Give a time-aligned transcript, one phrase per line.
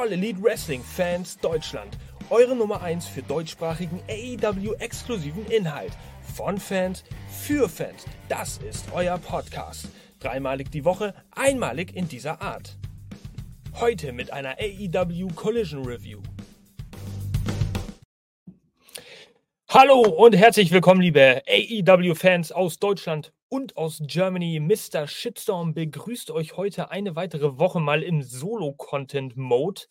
[0.00, 1.98] All Elite Wrestling Fans Deutschland.
[2.30, 5.92] Eure Nummer 1 für deutschsprachigen AEW-exklusiven Inhalt.
[6.34, 8.06] Von Fans für Fans.
[8.30, 9.90] Das ist euer Podcast.
[10.18, 12.78] Dreimalig die Woche, einmalig in dieser Art.
[13.78, 16.22] Heute mit einer AEW Collision Review.
[19.68, 24.60] Hallo und herzlich willkommen, liebe AEW-Fans aus Deutschland und aus Germany.
[24.60, 25.06] Mr.
[25.06, 29.82] Shitstorm begrüßt euch heute eine weitere Woche mal im Solo-Content-Mode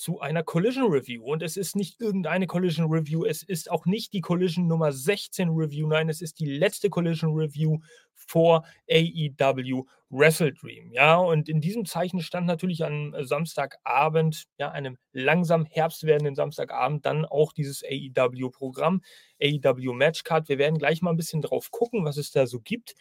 [0.00, 1.22] zu einer Collision Review.
[1.24, 5.50] Und es ist nicht irgendeine Collision Review, es ist auch nicht die Collision Nummer 16
[5.50, 7.78] Review, nein, es ist die letzte Collision Review
[8.14, 10.90] vor AEW Wrestle Dream.
[10.92, 17.04] Ja, und in diesem Zeichen stand natürlich am Samstagabend, ja, einem langsam Herbst werdenden Samstagabend,
[17.04, 19.02] dann auch dieses AEW-Programm,
[19.40, 20.48] AEW Matchcard.
[20.48, 22.94] Wir werden gleich mal ein bisschen drauf gucken, was es da so gibt.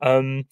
[0.00, 0.46] Ähm,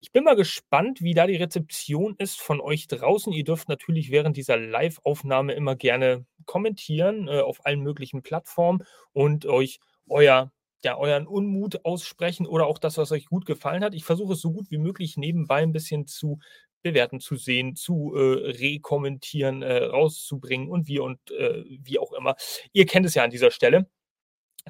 [0.00, 3.32] ich bin mal gespannt, wie da die Rezeption ist von euch draußen.
[3.32, 9.46] Ihr dürft natürlich während dieser Live-Aufnahme immer gerne kommentieren äh, auf allen möglichen Plattformen und
[9.46, 10.52] euch euer
[10.84, 13.94] ja, euren Unmut aussprechen oder auch das, was euch gut gefallen hat.
[13.94, 16.38] Ich versuche es so gut wie möglich nebenbei ein bisschen zu
[16.82, 22.36] bewerten, zu sehen, zu äh, rekommentieren, äh, rauszubringen und wie und äh, wie auch immer.
[22.72, 23.88] Ihr kennt es ja an dieser Stelle.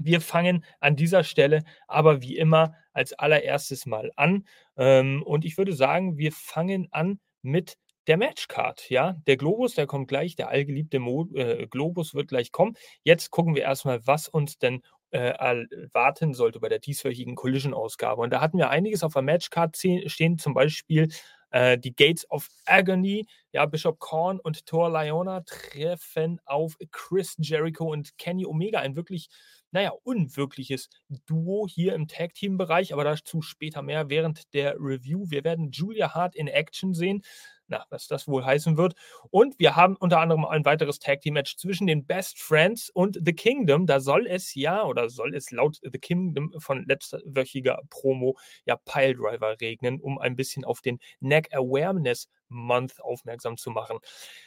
[0.03, 4.47] Wir fangen an dieser Stelle aber wie immer als allererstes mal an.
[4.77, 9.17] Ähm, und ich würde sagen, wir fangen an mit der Matchcard, ja.
[9.27, 12.75] Der Globus, der kommt gleich, der allgeliebte Mo äh, Globus wird gleich kommen.
[13.05, 18.23] Jetzt gucken wir erstmal, was uns denn äh, erwarten sollte bei der dieswöchigen Collision-Ausgabe.
[18.23, 19.77] Und da hatten wir einiges auf der Matchcard
[20.07, 21.09] stehen, zum Beispiel
[21.51, 23.27] äh, die Gates of Agony.
[23.53, 28.81] Ja, Bishop Korn und Thor Liona treffen auf Chris Jericho und Kenny Omega.
[28.81, 29.29] Ein wirklich,
[29.71, 30.89] naja, unwirkliches
[31.27, 35.27] Duo hier im Tag-Team-Bereich, aber dazu später mehr während der Review.
[35.29, 37.23] Wir werden Julia Hart in Action sehen
[37.69, 38.95] na, was das wohl heißen wird.
[39.31, 43.19] Und wir haben unter anderem ein weiteres Tag Team Match zwischen den Best Friends und
[43.25, 43.87] The Kingdom.
[43.87, 49.61] Da soll es ja oder soll es laut The Kingdom von letzterwöchiger Promo ja Piledriver
[49.61, 53.99] regnen, um ein bisschen auf den Neck Awareness Month aufmerksam zu machen.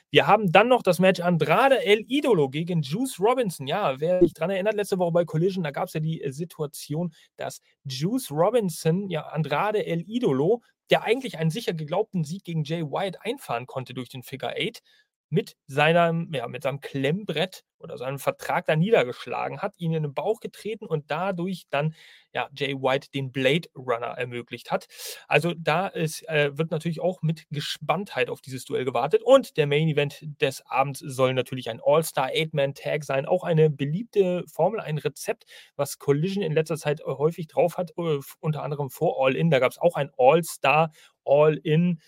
[0.10, 3.68] Wir haben dann noch das Match Andrade El Idolo gegen Juice Robinson.
[3.68, 7.14] Ja, wer sich daran erinnert, letzte Woche bei Collision, da gab es ja die Situation,
[7.38, 10.62] dass Juice Robinson, ja, Andrade El Idolo
[10.92, 14.82] der eigentlich einen sicher geglaubten Sieg gegen Jay White einfahren konnte durch den Figure 8,
[15.32, 20.14] mit seinem, ja, mit seinem Klemmbrett oder seinem Vertrag da niedergeschlagen hat, ihn in den
[20.14, 21.96] Bauch getreten und dadurch dann
[22.34, 24.88] ja, Jay White den Blade Runner ermöglicht hat.
[25.28, 29.24] Also da ist, äh, wird natürlich auch mit Gespanntheit auf dieses Duell gewartet.
[29.24, 33.26] Und der Main Event des Abends soll natürlich ein All-Star Eight-Man-Tag sein.
[33.26, 35.46] Auch eine beliebte Formel, ein Rezept,
[35.78, 39.50] was Collision in letzter Zeit häufig drauf hat, äh, unter anderem vor All-In.
[39.50, 40.92] Da gab es auch ein All-Star
[41.24, 42.00] All-In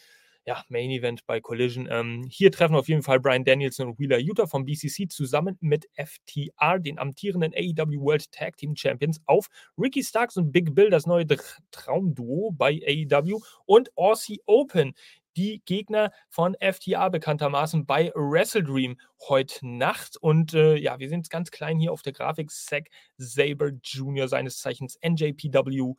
[0.46, 1.88] ja, Main Event bei Collision.
[1.90, 5.88] Ähm, hier treffen auf jeden Fall Brian Danielson und Wheeler Utah vom BCC zusammen mit
[5.96, 11.06] FTR, den amtierenden AEW World Tag Team Champions, auf Ricky Starks und Big Bill, das
[11.06, 11.26] neue
[11.72, 14.94] Traumduo bei AEW und Aussie Open,
[15.36, 20.18] die Gegner von FTA bekanntermaßen bei Wrestle Dream heute Nacht.
[20.18, 22.52] Und äh, ja, wir sind ganz klein hier auf der Grafik.
[22.52, 25.94] Zack Saber Jr., seines Zeichens NJPW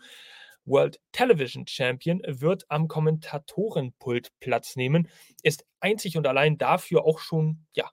[0.64, 5.08] World Television Champion, wird am Kommentatorenpult Platz nehmen,
[5.42, 7.90] ist einzig und allein dafür auch schon, ja,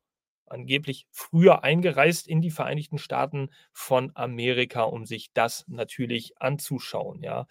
[0.47, 7.47] angeblich früher eingereist in die Vereinigten Staaten von Amerika, um sich das natürlich anzuschauen, ja.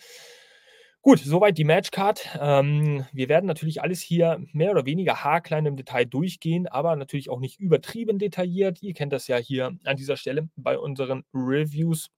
[1.03, 2.29] Gut, soweit die Matchcard.
[2.39, 7.31] Ähm, wir werden natürlich alles hier mehr oder weniger haarklein im Detail durchgehen, aber natürlich
[7.31, 8.83] auch nicht übertrieben detailliert.
[8.83, 12.11] Ihr kennt das ja hier an dieser Stelle bei unseren Reviews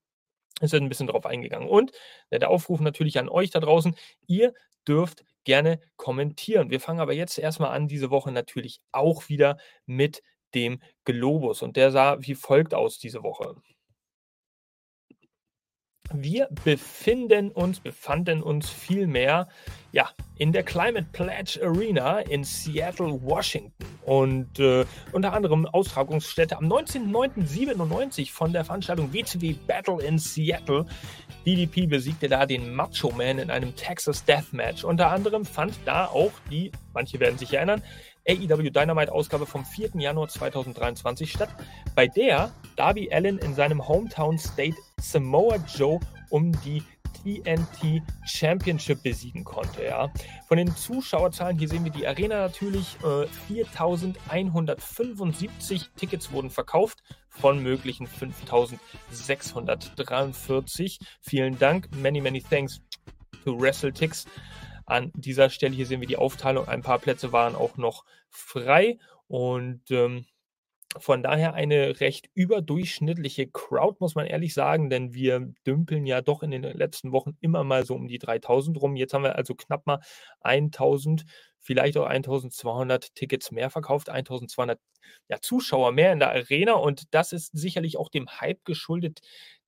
[0.61, 1.67] wird ein bisschen drauf eingegangen.
[1.69, 1.91] Und
[2.31, 3.95] der Aufruf natürlich an euch da draußen,
[4.27, 4.53] ihr
[4.87, 6.69] dürft gerne kommentieren.
[6.69, 10.21] Wir fangen aber jetzt erstmal an, diese Woche natürlich auch wieder mit
[10.53, 11.61] dem Globus.
[11.61, 13.55] Und der sah wie folgt aus diese Woche.
[16.11, 19.47] Wir befinden uns, befanden uns vielmehr
[19.93, 23.85] ja, in der Climate Pledge Arena in Seattle, Washington.
[24.05, 30.85] Und äh, unter anderem Austragungsstätte am 19.09.97 von der Veranstaltung WCW Battle in Seattle.
[31.45, 34.83] DDP besiegte da den Macho Man in einem Texas Deathmatch.
[34.83, 37.81] Unter anderem fand da auch die, manche werden sich erinnern,
[38.27, 39.91] AEW Dynamite Ausgabe vom 4.
[39.95, 41.49] Januar 2023 statt,
[41.95, 45.99] bei der Darby Allen in seinem Hometown State Samoa Joe
[46.29, 46.83] um die
[47.23, 49.85] TNT Championship besiegen konnte.
[49.85, 50.11] Ja.
[50.47, 57.61] Von den Zuschauerzahlen, hier sehen wir die Arena natürlich, äh, 4175 Tickets wurden verkauft von
[57.63, 60.99] möglichen 5643.
[61.21, 62.81] Vielen Dank, many, many thanks
[63.43, 64.25] to WrestleTix.
[64.85, 66.67] An dieser Stelle hier sehen wir die Aufteilung.
[66.67, 68.97] Ein paar Plätze waren auch noch frei
[69.27, 70.25] Und ähm,
[70.97, 76.43] von daher eine recht überdurchschnittliche Crowd, muss man ehrlich sagen, denn wir dümpeln ja doch
[76.43, 78.95] in den letzten Wochen immer mal so um die 3000 rum.
[78.95, 80.01] Jetzt haben wir also knapp mal
[80.41, 81.25] 1000,
[81.59, 84.79] vielleicht auch 1200 Tickets mehr verkauft, 1200
[85.29, 89.21] ja, Zuschauer mehr in der Arena und das ist sicherlich auch dem Hype geschuldet,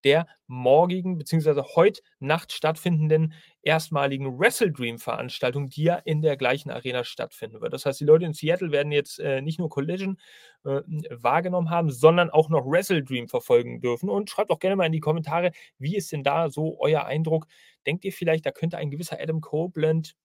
[0.06, 1.64] der morgigen bzw.
[1.76, 7.74] heute Nacht stattfindenden erstmaligen Wrestle Dream Veranstaltung, die ja in der gleichen Arena stattfinden wird.
[7.74, 10.18] Das heißt, die Leute in Seattle werden jetzt äh, nicht nur Collision
[10.64, 14.10] äh, wahrgenommen haben, sondern auch noch Wrestle Dream verfolgen dürfen.
[14.10, 17.48] Und schreibt auch gerne mal in die Kommentare, wie ist denn da so euer Eindruck?
[17.86, 20.16] Denkt ihr vielleicht, da könnte ein gewisser Adam Copeland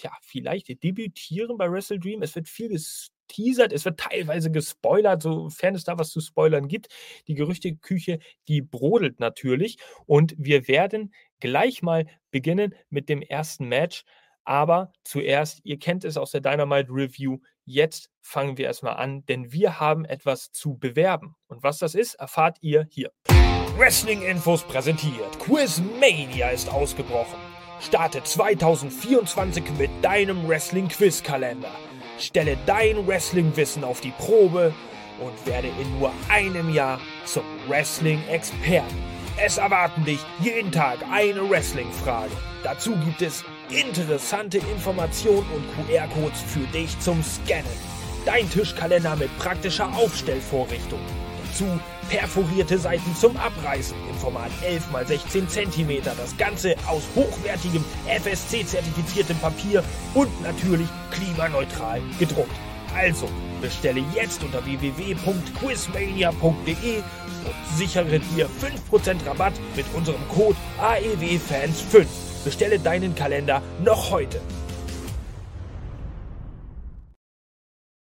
[0.00, 2.22] ja, vielleicht debütieren bei Wrestle Dream?
[2.22, 2.68] Es wird viel
[3.28, 6.88] geteasert, es wird teilweise gespoilert, sofern es da was zu spoilern gibt.
[7.28, 9.78] Die Gerüchteküche, die brodelt natürlich.
[10.06, 14.04] Und wir werden gleich mal beginnen mit dem ersten Match.
[14.44, 19.52] Aber zuerst, ihr kennt es aus der Dynamite Review, jetzt fangen wir erstmal an, denn
[19.52, 21.36] wir haben etwas zu bewerben.
[21.48, 23.12] Und was das ist, erfahrt ihr hier.
[23.76, 25.38] Wrestling Infos präsentiert.
[25.38, 27.38] Quizmania ist ausgebrochen.
[27.80, 31.70] Starte 2024 mit deinem Wrestling-Quiz-Kalender.
[32.18, 34.74] Stelle dein Wrestling-Wissen auf die Probe
[35.20, 38.96] und werde in nur einem Jahr zum Wrestling-Experten.
[39.40, 42.32] Es erwarten dich jeden Tag eine Wrestling-Frage.
[42.64, 47.64] Dazu gibt es interessante Informationen und QR-Codes für dich zum Scannen.
[48.26, 51.00] Dein Tischkalender mit praktischer Aufstellvorrichtung.
[51.46, 51.66] Dazu
[52.08, 56.02] perforierte Seiten zum Abreißen im Format 11 x 16 cm.
[56.04, 59.84] Das Ganze aus hochwertigem FSC-zertifiziertem Papier
[60.14, 62.56] und natürlich klimaneutral gedruckt.
[62.94, 63.28] Also
[63.60, 72.06] bestelle jetzt unter www.quizmania.de und sichere dir 5% Rabatt mit unserem Code AEWFans5.
[72.44, 74.40] Bestelle deinen Kalender noch heute.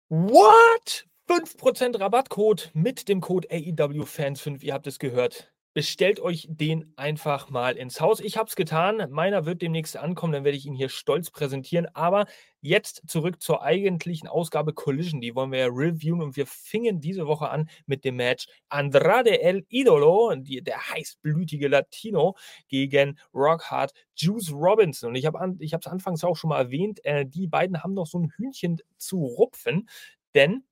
[0.08, 1.05] What?
[1.28, 4.62] 5% Rabattcode mit dem Code AEWFans5.
[4.62, 5.52] Ihr habt es gehört.
[5.74, 8.20] Bestellt euch den einfach mal ins Haus.
[8.20, 9.08] Ich habe es getan.
[9.10, 11.88] Meiner wird demnächst ankommen, dann werde ich ihn hier stolz präsentieren.
[11.94, 12.26] Aber
[12.60, 15.20] jetzt zurück zur eigentlichen Ausgabe Collision.
[15.20, 19.42] Die wollen wir ja reviewen und wir fingen diese Woche an mit dem Match Andrade
[19.42, 22.36] El Idolo, die, der heißblütige Latino,
[22.68, 25.10] gegen Rockhard Juice Robinson.
[25.10, 28.20] Und ich habe es anfangs auch schon mal erwähnt, äh, die beiden haben noch so
[28.20, 29.88] ein Hühnchen zu rupfen,
[30.34, 30.62] denn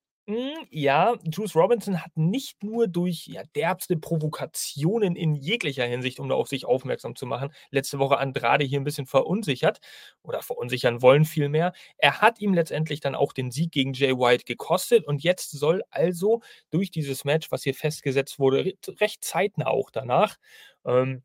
[0.71, 6.35] ja, Juice Robinson hat nicht nur durch ja, derbste Provokationen in jeglicher Hinsicht, um da
[6.35, 9.81] auf sich aufmerksam zu machen, letzte Woche Andrade hier ein bisschen verunsichert
[10.23, 11.75] oder verunsichern wollen vielmehr.
[11.99, 15.83] Er hat ihm letztendlich dann auch den Sieg gegen Jay White gekostet und jetzt soll
[15.91, 16.41] also
[16.71, 20.37] durch dieses Match, was hier festgesetzt wurde, recht zeitnah auch danach,
[20.87, 21.23] ähm,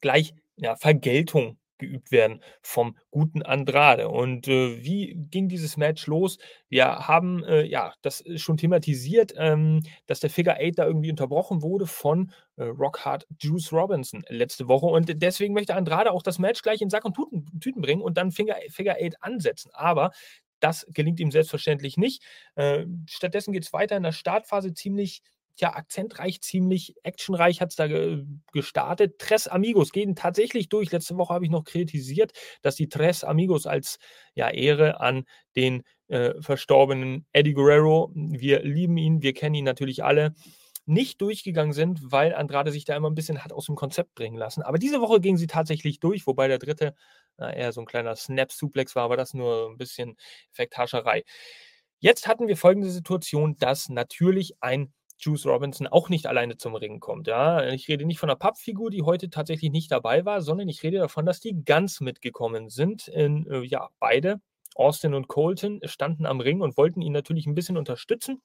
[0.00, 4.08] gleich ja, Vergeltung geübt werden vom guten Andrade.
[4.08, 6.38] Und äh, wie ging dieses Match los?
[6.68, 11.60] Wir haben äh, ja das schon thematisiert, ähm, dass der Figure 8 da irgendwie unterbrochen
[11.60, 14.86] wurde von äh, Rockhard Juice Robinson letzte Woche.
[14.86, 18.16] Und deswegen möchte Andrade auch das Match gleich in Sack und Tuten, Tüten bringen und
[18.16, 19.70] dann Finger, Figure 8 ansetzen.
[19.74, 20.12] Aber
[20.60, 22.22] das gelingt ihm selbstverständlich nicht.
[22.54, 25.22] Äh, stattdessen geht es weiter in der Startphase ziemlich
[25.56, 29.18] ja, akzentreich, ziemlich actionreich hat es da ge gestartet.
[29.18, 30.90] Tres Amigos gehen tatsächlich durch.
[30.92, 32.32] Letzte Woche habe ich noch kritisiert,
[32.62, 33.98] dass die Tres Amigos als
[34.34, 35.24] ja, Ehre an
[35.56, 40.34] den äh, verstorbenen Eddie Guerrero, wir lieben ihn, wir kennen ihn natürlich alle,
[40.84, 44.36] nicht durchgegangen sind, weil Andrade sich da immer ein bisschen hat aus dem Konzept bringen
[44.36, 44.62] lassen.
[44.62, 46.94] Aber diese Woche gingen sie tatsächlich durch, wobei der dritte
[47.36, 50.16] na, eher so ein kleiner Snap-Suplex war, aber das nur ein bisschen
[50.52, 51.22] Effekthascherei.
[52.00, 54.92] Jetzt hatten wir folgende Situation, dass natürlich ein
[55.22, 57.28] Juice Robinson auch nicht alleine zum Ring kommt.
[57.28, 57.66] Ja?
[57.68, 60.98] Ich rede nicht von einer Pappfigur, die heute tatsächlich nicht dabei war, sondern ich rede
[60.98, 63.08] davon, dass die ganz mitgekommen sind.
[63.08, 64.40] In, äh, ja, beide,
[64.74, 68.42] Austin und Colton, standen am Ring und wollten ihn natürlich ein bisschen unterstützen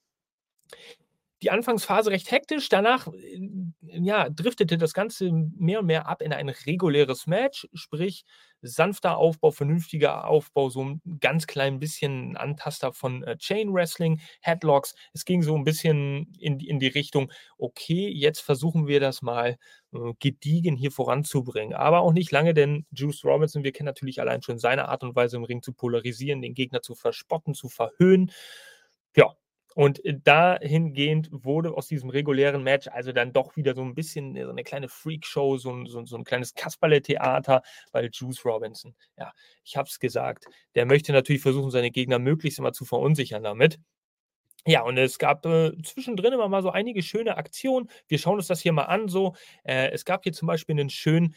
[1.41, 2.69] die Anfangsphase recht hektisch.
[2.69, 3.39] Danach äh,
[3.81, 8.25] ja, driftete das Ganze mehr und mehr ab in ein reguläres Match, sprich
[8.61, 14.95] sanfter Aufbau, vernünftiger Aufbau, so ein ganz klein bisschen Antaster von äh, Chain Wrestling, Headlocks.
[15.13, 19.57] Es ging so ein bisschen in, in die Richtung, okay, jetzt versuchen wir das mal
[19.93, 21.75] äh, gediegen hier voranzubringen.
[21.75, 25.15] Aber auch nicht lange, denn Juice Robinson, wir kennen natürlich allein schon seine Art und
[25.15, 28.31] Weise im Ring zu polarisieren, den Gegner zu verspotten, zu verhöhnen.
[29.15, 29.35] Ja,
[29.77, 34.35] und äh, dahingehend wurde aus diesem regulären Match also dann doch wieder so ein bisschen
[34.35, 38.95] äh, so eine kleine Freakshow, so ein, so, so ein kleines Kasperle-Theater, weil Juice Robinson,
[39.19, 39.31] ja,
[39.63, 43.77] ich habe es gesagt, der möchte natürlich versuchen, seine Gegner möglichst immer zu verunsichern damit.
[44.65, 47.87] Ja, und es gab äh, zwischendrin immer mal so einige schöne Aktionen.
[48.07, 49.07] Wir schauen uns das hier mal an.
[49.09, 51.35] So, äh, es gab hier zum Beispiel einen schönen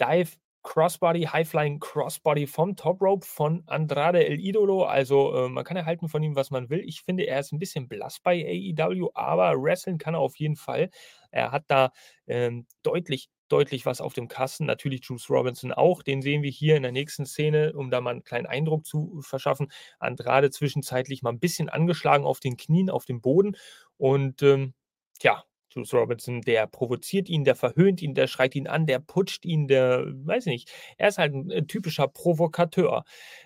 [0.00, 0.30] Dive
[0.62, 4.84] Crossbody, High-Flying Crossbody vom Top Rope von Andrade El Idolo.
[4.84, 6.80] Also äh, man kann erhalten von ihm, was man will.
[6.80, 10.56] Ich finde, er ist ein bisschen blass bei AEW, aber wrestlen kann er auf jeden
[10.56, 10.90] Fall.
[11.30, 11.92] Er hat da
[12.26, 14.66] ähm, deutlich, deutlich was auf dem Kasten.
[14.66, 16.02] Natürlich Juice Robinson auch.
[16.02, 19.20] Den sehen wir hier in der nächsten Szene, um da mal einen kleinen Eindruck zu
[19.22, 19.72] verschaffen.
[19.98, 23.56] Andrade zwischenzeitlich mal ein bisschen angeschlagen auf den Knien, auf dem Boden.
[23.96, 24.74] Und ähm,
[25.22, 29.44] ja, Juice Robinson, der provoziert ihn, der verhöhnt ihn, der schreit ihn an, der putscht
[29.44, 33.04] ihn, der, weiß ich nicht, er ist halt ein, ein typischer Provokateur.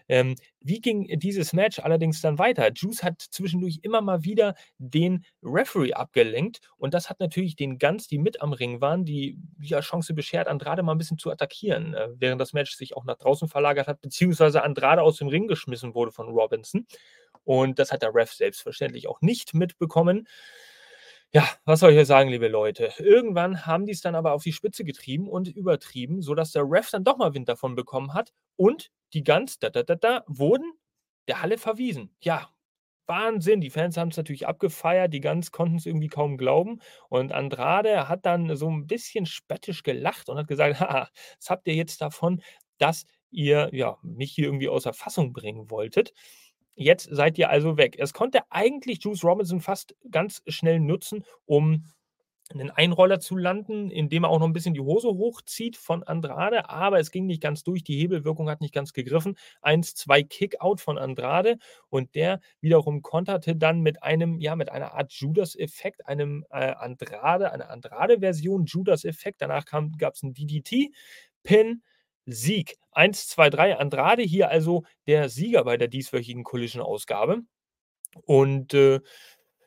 [0.08, 2.70] Ähm, wie ging dieses Match allerdings dann weiter?
[2.74, 8.08] Juice hat zwischendurch immer mal wieder den Referee abgelenkt und das hat natürlich den Guns,
[8.08, 11.94] die mit am Ring waren, die ja Chance beschert, Andrade mal ein bisschen zu attackieren,
[11.94, 15.46] äh, während das Match sich auch nach draußen verlagert hat, beziehungsweise Andrade aus dem Ring
[15.46, 16.86] geschmissen wurde von Robinson.
[17.44, 20.26] Und das hat der Ref selbstverständlich auch nicht mitbekommen.
[21.34, 22.92] Ja, was soll ich euch sagen, liebe Leute?
[22.98, 26.90] Irgendwann haben die es dann aber auf die Spitze getrieben und übertrieben, sodass der Ref
[26.90, 30.72] dann doch mal Wind davon bekommen hat und die ganz da, da, da, da, wurden
[31.26, 32.14] der Halle verwiesen.
[32.20, 32.50] Ja,
[33.06, 33.60] Wahnsinn.
[33.60, 36.80] Die Fans haben es natürlich abgefeiert, die ganz konnten es irgendwie kaum glauben.
[37.08, 41.66] Und Andrade hat dann so ein bisschen spöttisch gelacht und hat gesagt: Haha, was habt
[41.68, 42.42] ihr jetzt davon,
[42.78, 46.12] dass ihr ja, mich hier irgendwie außer Fassung bringen wolltet?
[46.76, 47.96] Jetzt seid ihr also weg.
[47.98, 51.84] Es konnte eigentlich Juice Robinson fast ganz schnell nutzen, um
[52.50, 56.68] einen Einroller zu landen, indem er auch noch ein bisschen die Hose hochzieht von Andrade,
[56.68, 59.36] aber es ging nicht ganz durch, die Hebelwirkung hat nicht ganz gegriffen.
[59.62, 61.56] 1, 2 Kickout von Andrade
[61.88, 67.50] und der wiederum konterte dann mit einem, ja, mit einer Art Judas-Effekt, einem äh, Andrade,
[67.50, 69.40] einer Andrade-Version Judas-Effekt.
[69.40, 70.92] Danach gab es einen DDT,
[71.44, 71.82] Pin,
[72.26, 72.76] Sieg.
[72.92, 73.78] 1, 2, 3.
[73.78, 77.42] Andrade hier also der Sieger bei der dieswöchigen Collision-Ausgabe.
[78.24, 79.00] Und äh,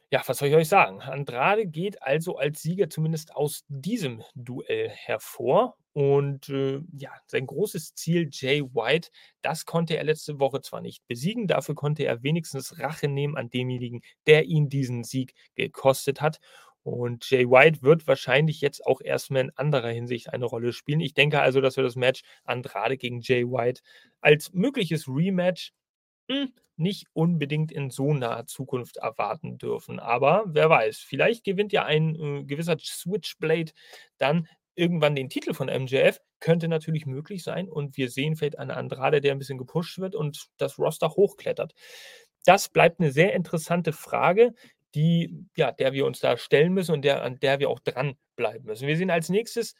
[0.09, 1.01] ja, was soll ich euch sagen?
[1.01, 5.75] Andrade geht also als Sieger zumindest aus diesem Duell hervor.
[5.91, 9.09] Und äh, ja, sein großes Ziel, Jay White,
[9.41, 13.49] das konnte er letzte Woche zwar nicht besiegen, dafür konnte er wenigstens Rache nehmen an
[13.49, 16.39] demjenigen, der ihn diesen Sieg gekostet hat.
[16.87, 21.01] Und Jay White wird wahrscheinlich jetzt auch erstmal in anderer Hinsicht eine Rolle spielen.
[21.01, 23.81] Ich denke also, dass wir das Match Andrade gegen Jay White
[24.21, 25.73] als mögliches Rematch
[26.31, 29.99] hm, nicht unbedingt in so naher Zukunft erwarten dürfen.
[29.99, 33.73] Aber wer weiß, vielleicht gewinnt ja ein äh, gewisser Switchblade
[34.17, 36.21] dann irgendwann den Titel von MJF.
[36.39, 37.67] Könnte natürlich möglich sein.
[37.67, 41.73] Und wir sehen vielleicht einen Andrade, der ein bisschen gepusht wird und das Roster hochklettert.
[42.45, 44.53] Das bleibt eine sehr interessante Frage
[44.97, 48.65] die, ja, der wir uns da stellen müssen und der, an der wir auch dranbleiben
[48.65, 48.87] müssen.
[48.87, 49.75] Wir sehen als nächstes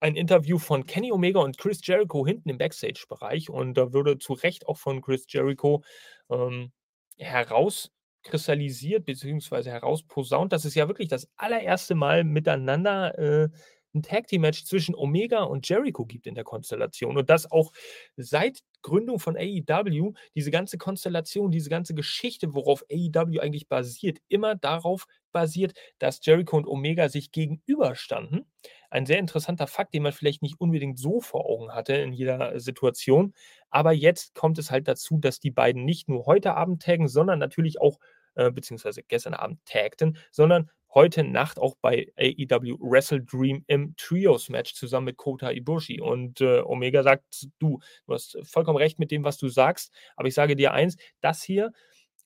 [0.00, 4.32] ein Interview von Kenny Omega und Chris Jericho hinten im Backstage-Bereich und da würde zu
[4.32, 5.84] Recht auch von Chris Jericho
[6.28, 6.72] ähm,
[7.18, 9.70] herauskristallisiert bzw.
[9.70, 13.48] herausposaunt, dass es ja wirklich das allererste Mal miteinander äh,
[13.94, 17.72] ein Tag Team Match zwischen Omega und Jericho gibt in der Konstellation und das auch
[18.16, 24.54] seit Gründung von AEW diese ganze Konstellation, diese ganze Geschichte, worauf AEW eigentlich basiert, immer
[24.54, 28.46] darauf basiert, dass Jericho und Omega sich gegenüberstanden.
[28.90, 32.58] Ein sehr interessanter Fakt, den man vielleicht nicht unbedingt so vor Augen hatte in jeder
[32.60, 33.32] Situation.
[33.70, 37.38] Aber jetzt kommt es halt dazu, dass die beiden nicht nur heute Abend taggen, sondern
[37.38, 37.98] natürlich auch,
[38.34, 44.74] äh, beziehungsweise gestern Abend tagten, sondern heute Nacht auch bei AEW Wrestle Dream im Trios-Match
[44.74, 46.00] zusammen mit Kota Ibushi.
[46.00, 50.28] Und äh, Omega sagt, du, du hast vollkommen recht mit dem, was du sagst, aber
[50.28, 51.72] ich sage dir eins, das hier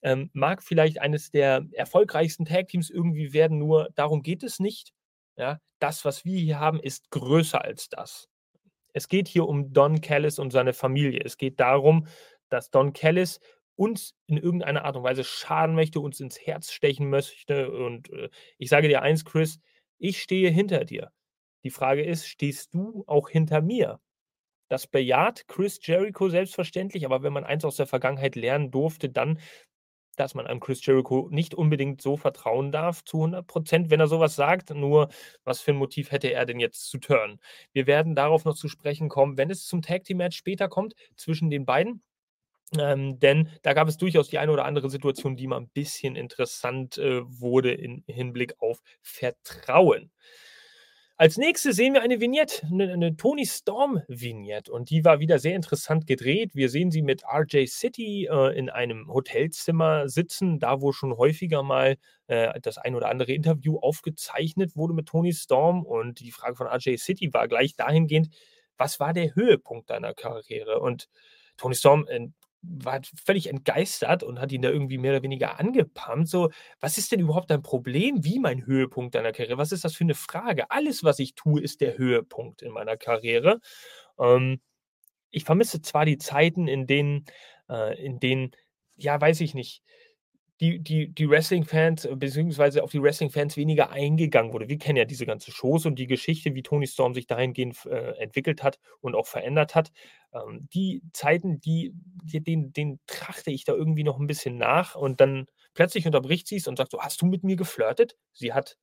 [0.03, 4.93] ähm, mag vielleicht eines der erfolgreichsten Tag-Teams irgendwie werden, nur darum geht es nicht.
[5.37, 8.29] Ja, das, was wir hier haben, ist größer als das.
[8.93, 11.21] Es geht hier um Don Callis und seine Familie.
[11.23, 12.07] Es geht darum,
[12.49, 13.41] dass Don Callis
[13.76, 17.71] uns in irgendeiner Art und Weise schaden möchte, uns ins Herz stechen möchte.
[17.71, 19.61] Und äh, ich sage dir eins, Chris,
[19.99, 21.12] ich stehe hinter dir.
[21.64, 24.00] Die Frage ist, stehst du auch hinter mir?
[24.68, 29.38] Das bejaht Chris Jericho selbstverständlich, aber wenn man eins aus der Vergangenheit lernen durfte, dann,
[30.16, 34.09] dass man einem Chris Jericho nicht unbedingt so vertrauen darf zu 100 Prozent, wenn er
[34.09, 34.71] sowas sagt.
[34.71, 35.09] Nur,
[35.45, 37.40] was für ein Motiv hätte er denn jetzt zu turnen?
[37.73, 40.95] Wir werden darauf noch zu sprechen kommen, wenn es zum Tag Team Match später kommt
[41.16, 42.02] zwischen den beiden.
[42.78, 46.16] Ähm, denn da gab es durchaus die eine oder andere Situation, die mal ein bisschen
[46.16, 50.11] interessant äh, wurde im Hinblick auf Vertrauen.
[51.18, 55.38] Als nächstes sehen wir eine Vignette, eine, eine Tony Storm Vignette und die war wieder
[55.38, 56.54] sehr interessant gedreht.
[56.54, 61.62] Wir sehen sie mit RJ City äh, in einem Hotelzimmer sitzen, da wo schon häufiger
[61.62, 61.96] mal
[62.26, 66.66] äh, das ein oder andere Interview aufgezeichnet wurde mit Tony Storm und die Frage von
[66.66, 68.28] RJ City war gleich dahingehend,
[68.76, 70.80] was war der Höhepunkt deiner Karriere?
[70.80, 71.08] Und
[71.56, 72.06] Tony Storm
[72.68, 76.28] war völlig entgeistert und hat ihn da irgendwie mehr oder weniger angepumpt.
[76.28, 78.25] So, was ist denn überhaupt dein Problem?
[78.25, 79.58] Wie mein Höhepunkt deiner Karriere?
[79.58, 80.70] Was ist das für eine Frage?
[80.70, 83.61] Alles, was ich tue, ist der Höhepunkt in meiner Karriere.
[84.18, 84.61] Ähm,
[85.30, 87.26] ich vermisse zwar die Zeiten, in denen
[87.68, 88.52] äh, in denen
[88.96, 89.82] ja, weiß ich nicht,
[90.61, 94.69] die die die Wrestling-Fans beziehungsweise auf die Wrestling-Fans weniger eingegangen wurde.
[94.69, 98.13] Wir kennen ja diese ganze Shows und die Geschichte, wie Tony Storm sich dahingehend äh,
[98.19, 99.93] entwickelt hat und auch verändert hat.
[100.33, 101.93] Ähm, die Zeiten, die
[102.25, 106.47] die den denen trachte ich da irgendwie noch 'n bisschen nach und dann plötzlich unterbricht
[106.49, 108.77] sie's und sagt so: „Hast du mit mir geflirtet?“ Sie hat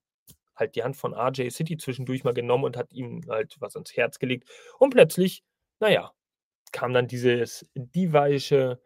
[0.55, 3.95] halt die Hand von RJ City zwischendurch mal genommen und hat ihm halt was ans
[3.95, 4.49] Herz gelegt.
[4.79, 5.43] Und plötzlich,
[5.79, 6.11] na ja,
[6.71, 8.81] kam dann dieses Diva-ische,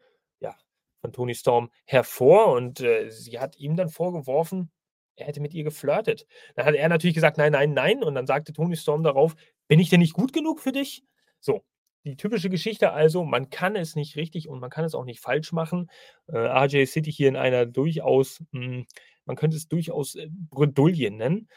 [1.01, 4.71] von Tony Storm hervor und, äh, sie hat ihm dann vorgeworfen,
[5.15, 6.27] er hätte mit ihr geflirtet.
[6.55, 9.35] Dann hat er natürlich gesagt: „Nein, nein, nein.“ Und dann sagte Tony Storm darauf:
[9.67, 11.03] „Bin ich denn nicht gut genug für dich?“
[11.39, 11.63] So,
[12.05, 15.19] die typische Geschichte also, man kann es nicht richtig und man kann es auch nicht
[15.19, 15.89] falsch machen.
[16.27, 18.85] Äh, RJ City hier in einer durchaus hm,
[19.25, 21.49] man könnte es durchaus, äh, Bredouille nennen,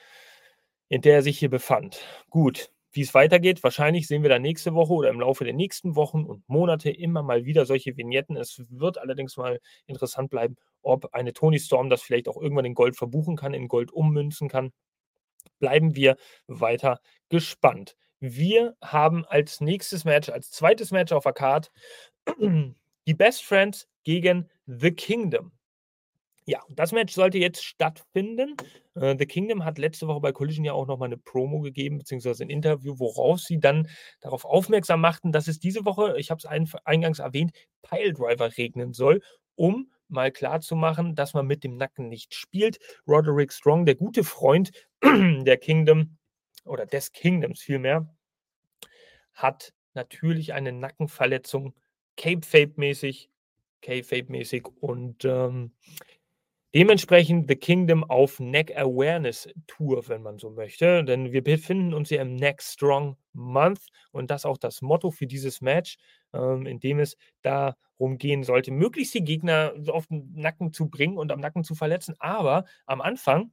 [0.88, 2.00] in der er sich hier befand.
[2.30, 6.24] Gut, wie's weitergeht, wahrscheinlich sehen wir dann nächste Woche oder im Laufe der nächsten Wochen
[6.24, 8.36] und Monate immer mal wieder solche Vignetten.
[8.36, 12.74] Es wird allerdings mal interessant bleiben, ob eine Tony Storm das vielleicht auch irgendwann in
[12.74, 14.72] Gold verbuchen kann, in Gold ummünzen kann.
[15.58, 16.16] Bleiben wir
[16.46, 17.96] weiter gespannt.
[18.18, 20.76] Wir haben als nächstes Match als 2.
[20.90, 21.70] Match auf der Card
[22.38, 25.52] die Best Friends gegen The Kingdom.
[26.80, 28.56] Das Match sollte jetzt stattfinden.
[28.94, 31.98] Äh, The Kingdom hat letzte Woche bei Collision ja auch noch mal 'ne Promo gegeben,
[31.98, 33.86] beziehungsweise 'n Interview, worauf sie dann
[34.22, 36.46] darauf aufmerksam machten, dass es diese Woche, ich habe es
[36.86, 39.20] eingangs erwähnt, Piledriver regnen soll,
[39.56, 42.78] um mal klarzumachen, dass man mit dem Nacken nicht spielt.
[43.06, 44.70] Roderick Strong, der gute Freund
[45.04, 46.16] der Kingdom
[46.64, 48.08] oder des Kingdoms vielmehr
[49.34, 51.74] hat natürlich eine Nackenverletzung,
[52.16, 53.28] Kayfabe-mäßig
[53.82, 55.72] Kayfabe-mäßig und, ähm,
[56.74, 62.10] dementsprechend The Kingdom auf Neck Awareness Tour, wenn man so möchte, denn wir befinden uns
[62.10, 63.80] ja im Neck Strong Month
[64.12, 65.96] und das auch das Motto für dieses Match,
[66.34, 71.18] ähm, in dem es darum gehen sollte, möglichst die Gegner auf 'n Nacken zu bringen
[71.18, 72.14] und am Nacken zu verletzen.
[72.20, 73.52] Aber am Anfang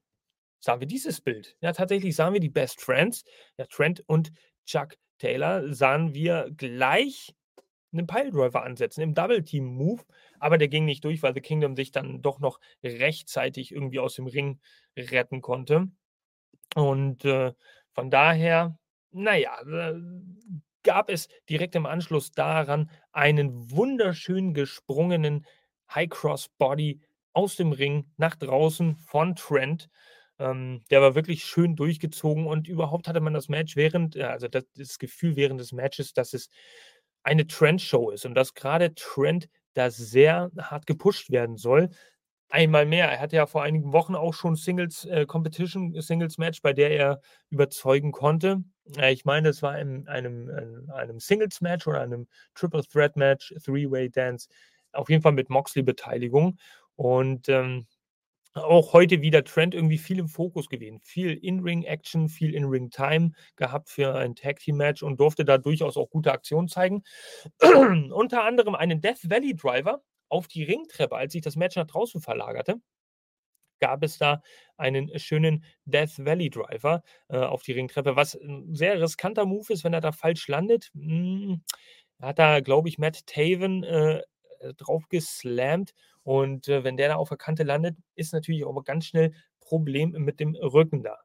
[0.62, 1.58] sahen wir dieses Bild.
[1.62, 3.24] Ja, tatsächlich sahen wir die Best Friends,
[3.58, 4.32] ja, Trent und
[4.65, 7.36] Chuck Taylor sahen wir gleich
[7.91, 10.04] 'nen Piledriver ansetzen im Double Team Move,
[10.39, 14.15] aber der ging nicht durch, weil The Kingdom sich dann doch noch rechtzeitig irgendwie aus
[14.15, 14.60] dem Ring
[14.97, 15.88] retten konnte.
[16.76, 17.54] Und, äh,
[17.93, 18.78] von daher,
[19.12, 19.95] na ja, äh,
[20.84, 25.45] gab es direkt im Anschluss daran einen wunderschön gesprungenen
[25.93, 27.02] High Cross Body
[27.34, 29.89] aus dem Ring nach draußen von Trent.
[30.39, 34.47] Ähm, der war wirklich schön durchgezogen und überhaupt hatte man das Match während äh, also
[34.47, 36.50] da das Gefühl während des Matches, dass es
[37.23, 41.90] eine Trent-Show ist und dass grade Trent da sehr hart gepusht werden soll.
[42.50, 46.72] Einmal mehr, er hatte ja vor einigen Wochen auch schon Singles äh, Competition Singles-Match, bei
[46.74, 48.63] der er überzeugen konnte.
[48.98, 53.54] Äh, ich meine, es war in einem in einem Singles-Match oder einem Triple Threat Match,
[53.66, 54.48] Three-Way Dance,
[54.94, 56.58] auf jeden Fall mit Moxley-Beteiligung.
[56.96, 57.86] Und, ähm,
[58.54, 61.00] auch heute wieder Trent irgendwie viel im Fokus gewesen.
[61.02, 66.68] Viel In-Ring-Action, viel In-Ring-Time gehabt für ein Tag-Team-Match und durfte da durchaus auch gute Aktionen
[66.68, 67.04] zeigen.
[68.12, 72.22] Unter anderem einen Death Valley Driver auf die Ringtreppe, als sich das Match nach draußen
[72.22, 72.78] verlagerte
[73.80, 74.42] gab es da
[74.78, 79.84] einen schönen Death Valley Driver, äh, auf die Ringtreppe, was 'n sehr riskanter Move ist,
[79.84, 80.90] wenn er da falsch landet.
[80.94, 81.62] Hm,
[82.22, 84.22] hat da, glaube ich, Matt Taven, äh,
[84.62, 85.93] äh, drauf geslammt
[86.24, 89.34] und, äh, wenn der da auf der Kante landet, ist natürlich auch mal ganz schnell
[89.62, 91.17] Problem mit dem Rücken da.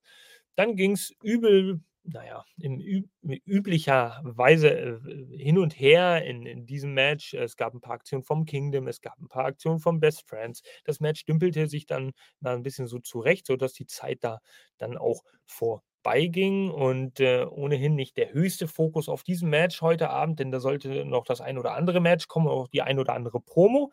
[0.57, 3.07] Dann ging's übel na ja, in üb
[3.47, 7.35] üblicher Weise, äh, hin und her in in diesem Match.
[7.35, 10.63] Es gab 'n paar Aktionen vom Kingdom, es gab 'n paar Aktionen von Best Friends.
[10.85, 14.41] Das Match dümpelte sich dann da 'n bisschen so zurecht, sodass die Zeit da
[14.79, 15.23] dann auch
[16.03, 20.61] vorbeiging und, äh, ohnehin nicht der höchste Fokus auf diesem Match heute Abend, denn da
[20.61, 23.93] sollte noch das ein oder andere Match kommen, auch die ein oder andere Promo.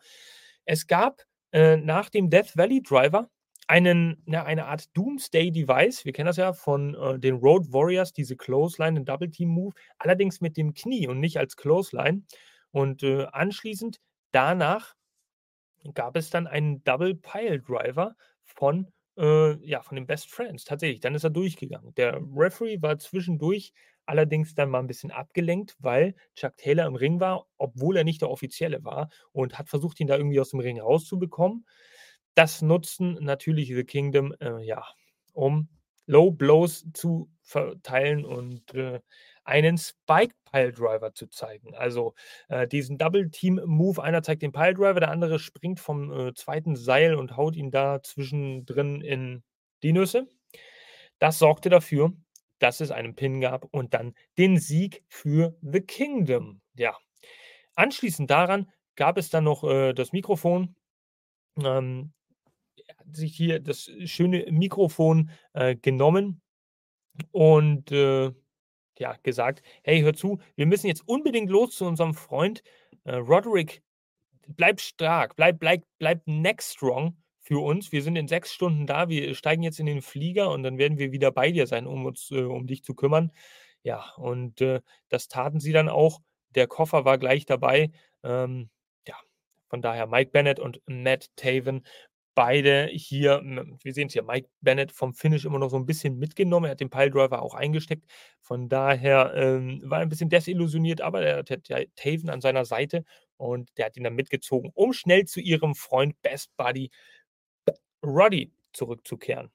[0.64, 3.28] Es gab, äh, nach dem Death Valley Driver
[3.68, 6.04] einen ja, eine Art Doomsday Device.
[6.04, 9.74] Wir kennen das ja von, äh, den Road Warriors, diese Clothesline, 'n Double Team Move,
[9.98, 12.24] allerdings mit dem Knie und nicht als Clothesline.
[12.72, 13.98] Und, äh, anschließend
[14.32, 14.94] danach
[15.94, 18.88] gab es dann einen Double Piledriver von,
[19.20, 20.64] äh, ja, von den Best Friends.
[20.64, 21.94] Tatsächlich, dann ist er durchgegangen.
[21.96, 23.72] Der Referee war zwischendurch
[24.06, 28.22] allerdings dann mal 'n bisschen abgelenkt, weil Chuck Taylor im Ring war, obwohl er nicht
[28.22, 31.66] der Offizielle war und hat versucht, ihn da irgendwie aus dem Ring rauszubekommen.
[32.34, 34.84] Das nutzten natürlich The Kingdom, äh, ja,
[35.34, 35.68] um
[36.06, 39.00] Low Blows zu verteilen und, äh,
[39.44, 41.74] einen Spike Piledriver zu zeigen.
[41.74, 42.14] Also,
[42.48, 44.02] äh, diesen Double Team Move.
[44.02, 46.76] Einer zeigt den Piledriver, der andere springt vom, äh, 2.
[46.76, 49.42] Seil und haut ihn da zwischendrin in
[49.82, 50.28] die Nüsse.
[51.18, 52.12] Das sorgte dafür,
[52.58, 56.60] dass es einen Pin gab und dann den Sieg für The Kingdom.
[56.74, 56.96] Ja.
[57.74, 60.76] Anschließend daran gab es dann noch äh, das Mikrofon.
[61.62, 62.12] Ähm,
[62.98, 66.40] hat sich hier das schöne Mikrofon äh, genommen
[67.32, 68.32] und äh,
[69.00, 72.62] ja, gesagt: Hey, hör zu, wir müssen jetzt unbedingt los zu unserem Freund
[73.04, 73.82] äh, Roderick.
[74.46, 77.92] Bleib stark, bleib, bleib, bleib neck strong für uns.
[77.92, 79.08] Wir sind in sechs Stunden da.
[79.08, 82.06] Wir steigen jetzt in den Flieger und dann werden wir wieder bei dir sein, um
[82.06, 83.32] uns äh, um dich zu kümmern.
[83.82, 86.20] Ja, und äh, das taten sie dann auch.
[86.54, 87.90] Der Koffer war gleich dabei.
[88.22, 88.70] Ähm,
[89.06, 89.14] ja,
[89.68, 91.86] von daher Mike Bennett und Matt Taven
[92.34, 93.40] beide hier,
[93.82, 96.66] wir sehen es hier, Mike Bennett vom Finish immer noch so ein bisschen mitgenommen.
[96.66, 98.06] Er hat den Piledriver auch eingesteckt.
[98.40, 102.64] Von daher ähm, war er ein bisschen desillusioniert, aber er hat ja Taven an seiner
[102.64, 103.04] Seite
[103.36, 106.90] und der hat ihn dann mitgezogen, um schnell zu ihrem Freund Best Buddy
[108.02, 109.50] Roddy zurückzukehren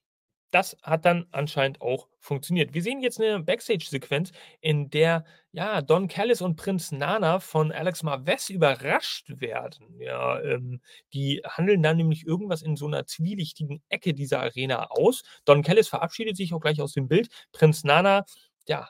[0.56, 2.74] das hat dann anscheinend auch funktioniert.
[2.74, 8.04] Wir sehen jetzt eine Backstage-Sequenz, in der ja Don Callis und Prinz Nana von Alex
[8.04, 10.00] Marvez überrascht werden.
[10.00, 10.80] Ja, ähm,
[11.14, 15.24] die handeln dann nämlich irgendwas in so einer zwielichtigen Ecke dieser Arena aus.
[15.44, 17.28] Don Callis verabschiedet sich auch gleich aus dem Bild.
[17.52, 18.24] Prinz Nana,
[18.66, 18.88] ja,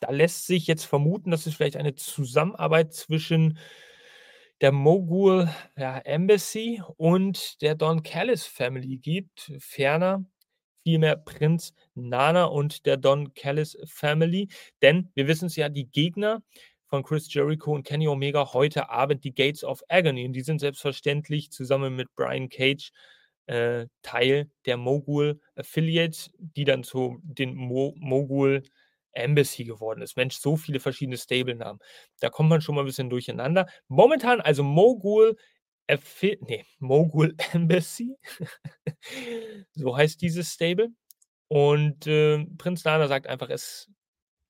[0.00, 3.58] da lässt sich jetzt vermuten, dass es vielleicht eine Zusammenarbeit zwischen
[4.60, 9.52] der Mogul ja, Embassy und der Don Callis Family gibt.
[9.58, 10.24] Ferner
[10.82, 14.48] vielmehr Prinz Nana und der Don Callis Family.
[14.82, 16.42] Denn wir wissen es ja, die Gegner
[16.86, 20.24] von Chris Jericho und Kenny Omega heute Abend die Gates of Agony.
[20.26, 22.90] Und die sind selbstverständlich zusammen mit Brian Cage
[23.46, 28.62] äh, Teil der Mogul Affiliates, die dann zu den Mo Mogul
[29.12, 30.16] Embassy geworden ist.
[30.16, 31.80] Mensch, so viele verschiedene Stable-Namen.
[32.20, 33.66] Da kommt man schon mal ein bisschen durcheinander.
[33.88, 35.36] Momentan also Mogul
[35.88, 38.16] Affi ne, Mogul Embassy.
[39.74, 40.90] so heißt dieses Stable.
[41.48, 43.90] Und, äh, Prinz Nana sagt einfach, es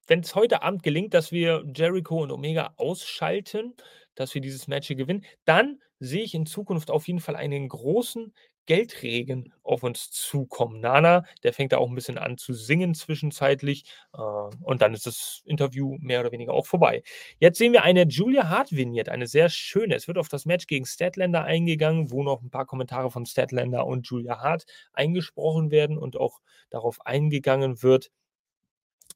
[0.09, 3.75] wenn es heute Abend gelingt, dass wir Jericho und Omega ausschalten,
[4.15, 8.35] dass wir dieses Match gewinnen, dann sehe ich in Zukunft auf jeden Fall einen großen
[8.69, 10.81] Geldregen auf uns zukommen.
[10.81, 15.07] Nana, der fängt da auch ein bisschen an zu singen zwischenzeitlich äh, und dann ist
[15.07, 17.03] das Interview mehr oder weniger auch vorbei.
[17.39, 19.95] Jetzt sehen wir eine Julia Hart-Vignette, eine sehr schöne.
[19.95, 23.87] Es wird auf das Match gegen Statlander eingegangen, wo noch ein paar Kommentare von Statlander
[23.87, 28.11] und Julia Hart eingesprochen werden und auch darauf eingegangen wird,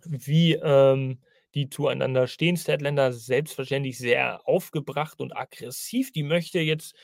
[0.06, 1.20] wie ähm,
[1.54, 2.56] die zueinander stehen.
[2.56, 6.10] Statlander selbstverständlich sehr aufgebracht und aggressiv.
[6.10, 6.94] Die möchte jetzt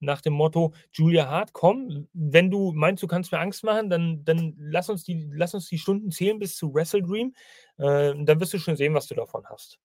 [0.00, 4.24] nach dem Motto, Julia Hart, komm, wenn du meinst, du kannst mir Angst machen, dann,
[4.24, 7.34] dann lass, uns die, lass uns die Stunden zählen bis zu Wrestle Dream.
[7.78, 9.78] Äh, dann wirst du schon sehen, was du davon hast.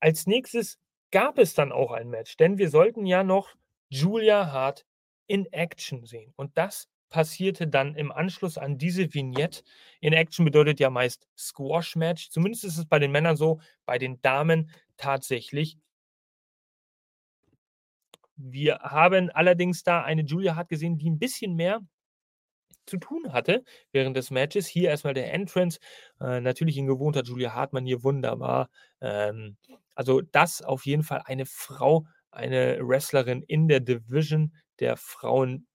[0.00, 0.78] Als nächstes
[1.10, 3.50] gab es dann auch ein Match, denn wir sollten ja noch
[3.88, 4.86] Julia Hart
[5.26, 6.32] in Action sehen.
[6.36, 9.62] Und das passierte dann im Anschluss an diese Vignette.
[10.00, 12.30] In Action bedeutet ja meist Squash-Match.
[12.30, 15.76] Zumindest ist es bei den Männern so, bei den Damen tatsächlich
[18.42, 21.80] wir haben allerdings da eine Julia Hart gesehen, die ein bisschen mehr
[22.86, 24.66] zu tun hatte während des Matches.
[24.66, 25.78] Hier erstmal der Entrance.
[26.20, 28.68] Äh, natürlich in gewohnter Julia Hartmann hier wunderbar.
[29.00, 29.56] Ähm,
[29.94, 35.66] also das auf jeden Fall eine Frau, eine Wrestlerin in der Division der Frauen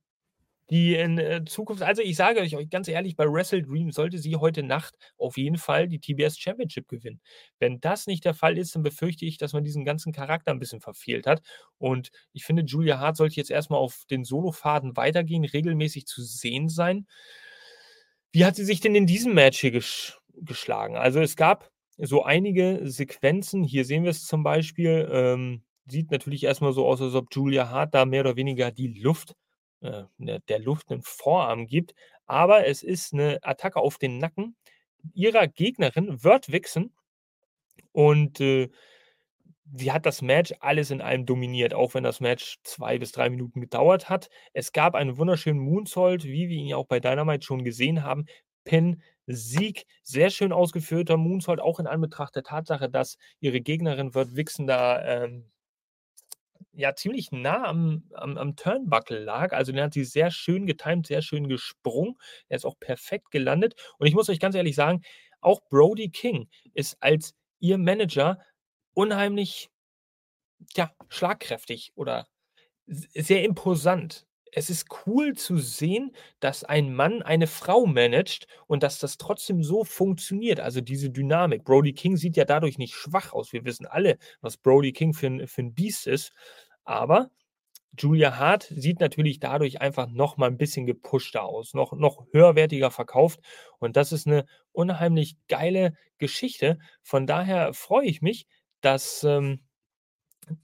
[0.70, 4.36] die in äh, Zukunft also, ich sage euch ganz ehrlich, bei Wrestle Dream sollte sie
[4.36, 7.22] heute Nacht auf jeden Fall die TBS Championship gewinnen.
[7.60, 10.60] Wenn das nicht der Fall ist, dann befürchte ich, dass man diesen ganzen Charakter ein
[10.60, 11.42] bisschen verfehlt hat.
[11.78, 16.68] Und ich finde, Julia Hart sollte jetzt erstmal auf den Solofaden weitergehen, regelmäßig zu sehen
[16.68, 17.06] sein.
[18.32, 20.98] Wie hat sie sich denn in diesem Match hier gesch geschlagen?
[20.98, 23.64] Also, es gab so einige Sequenzen.
[23.64, 25.08] Hier sehen wir es zum Beispiel.
[25.12, 28.88] Ähm, sieht natürlich erstmal so aus, als ob Julia Hart da mehr oder weniger die
[28.88, 29.36] Luft
[29.82, 31.94] äh, ne, der Luft einen Vorarm gibt.
[32.26, 34.56] Aber es ist eine Attacke auf den Nacken
[35.14, 36.94] ihrer Gegnerin, Word Vixen.
[37.92, 38.70] Und äh,
[39.74, 43.30] sie hat das Match alles in allem dominiert, auch wenn das Match zwei bis drei
[43.30, 44.30] Minuten gedauert hat.
[44.54, 48.26] Es gab einen wunderschönen Moonsault, wie wir ihn ja auch bei Dynamite schon gesehen haben.
[48.64, 54.36] Pin, Sieg, sehr schön ausgeführter Moonsault, auch in Anbetracht der Tatsache, dass ihre Gegnerin Word
[54.36, 55.50] Vixen da ähm,
[56.76, 59.54] ja ziemlich nah am, am, am Turnbuckle lag.
[59.54, 62.16] Also den hat sie sehr schön getimt, sehr schön gesprungen.
[62.48, 63.76] Er ist auch perfekt gelandet.
[63.98, 65.02] Und ich muss euch ganz ehrlich sagen,
[65.42, 68.40] auch Brody King ist als ihr Manager
[68.94, 69.70] unheimlich
[70.76, 72.28] ja, schlagkräftig oder
[72.88, 74.26] sehr imposant.
[74.58, 79.64] Es ist cool zu sehen, dass ein Mann eine Frau managt und dass das trotzdem
[79.64, 80.62] so funktioniert.
[80.62, 81.66] Also diese Dynamik.
[81.66, 83.52] Brody King sieht ja dadurch nicht schwach aus.
[83.52, 86.32] Wir wissen alle, was Brody King für ein, für ein Biest ist.
[86.86, 87.30] Aber
[87.98, 92.92] Julia Hart sieht natürlich dadurch einfach noch mal ein bisschen gepushter aus, noch noch höherwertiger
[92.92, 93.40] verkauft
[93.80, 96.80] und das ist eine unheimlich geile Geschichte.
[97.04, 98.48] Von daher freue ich mich,
[98.82, 99.62] dass, ähm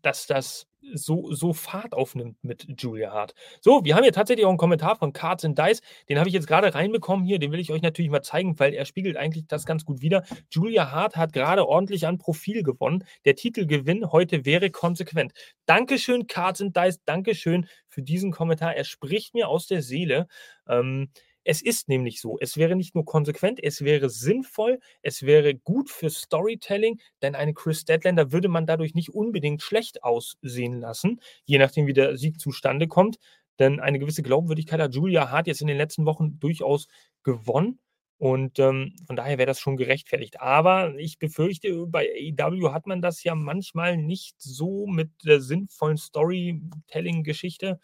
[0.01, 3.33] dass das so so Fahrt aufnimmt mit Julia Hart.
[3.61, 6.33] So, wir haben hier tatsächlich auch einen Kommentar von Cards and Dice, den habe ich
[6.33, 9.47] jetzt gerade reinbekommen hier, den will ich euch natürlich mal zeigen, weil er spiegelt eigentlich
[9.47, 10.23] das ganz gut wider.
[10.49, 13.03] Julia Hart hat gerade ordentlich an Profil gewonnen.
[13.25, 15.33] Der Titelgewinn heute wäre konsequent.
[15.65, 18.75] Dankeschön, Cards and Dice, Dankeschön für diesen Kommentar.
[18.75, 20.27] Er spricht mir aus der Seele.
[20.67, 21.09] Ähm,
[21.43, 25.89] es ist nämlich so, es wäre nicht nur konsequent, es wäre sinnvoll, es wäre gut
[25.89, 31.57] für Storytelling, denn eine Chris Deadlander würde man dadurch nicht unbedingt schlecht aussehen lassen, je
[31.57, 33.17] nachdem, wie der Sieg zustande kommt.
[33.59, 36.87] Denn eine gewisse Glaubwürdigkeit hat Julia Hart jetzt in den letzten Wochen durchaus
[37.23, 37.79] gewonnen.
[38.17, 40.39] Und ähm, von daher wäre das schon gerechtfertigt.
[40.41, 45.97] Aber ich befürchte, bei AEW hat man das ja manchmal nicht so mit der sinnvollen
[45.97, 47.79] Storytelling-Geschichte.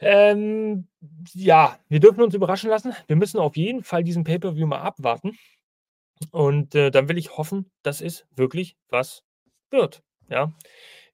[0.00, 0.88] Ähm,
[1.32, 2.94] ja, wir dürfen uns überraschen lassen.
[3.06, 5.38] Wir müssen auf jeden Fall diesen Pay-per-View mal abwarten.
[6.30, 9.22] Und äh, dann will ich hoffen, dass es wirklich was
[9.70, 10.02] wird.
[10.28, 10.52] Ja.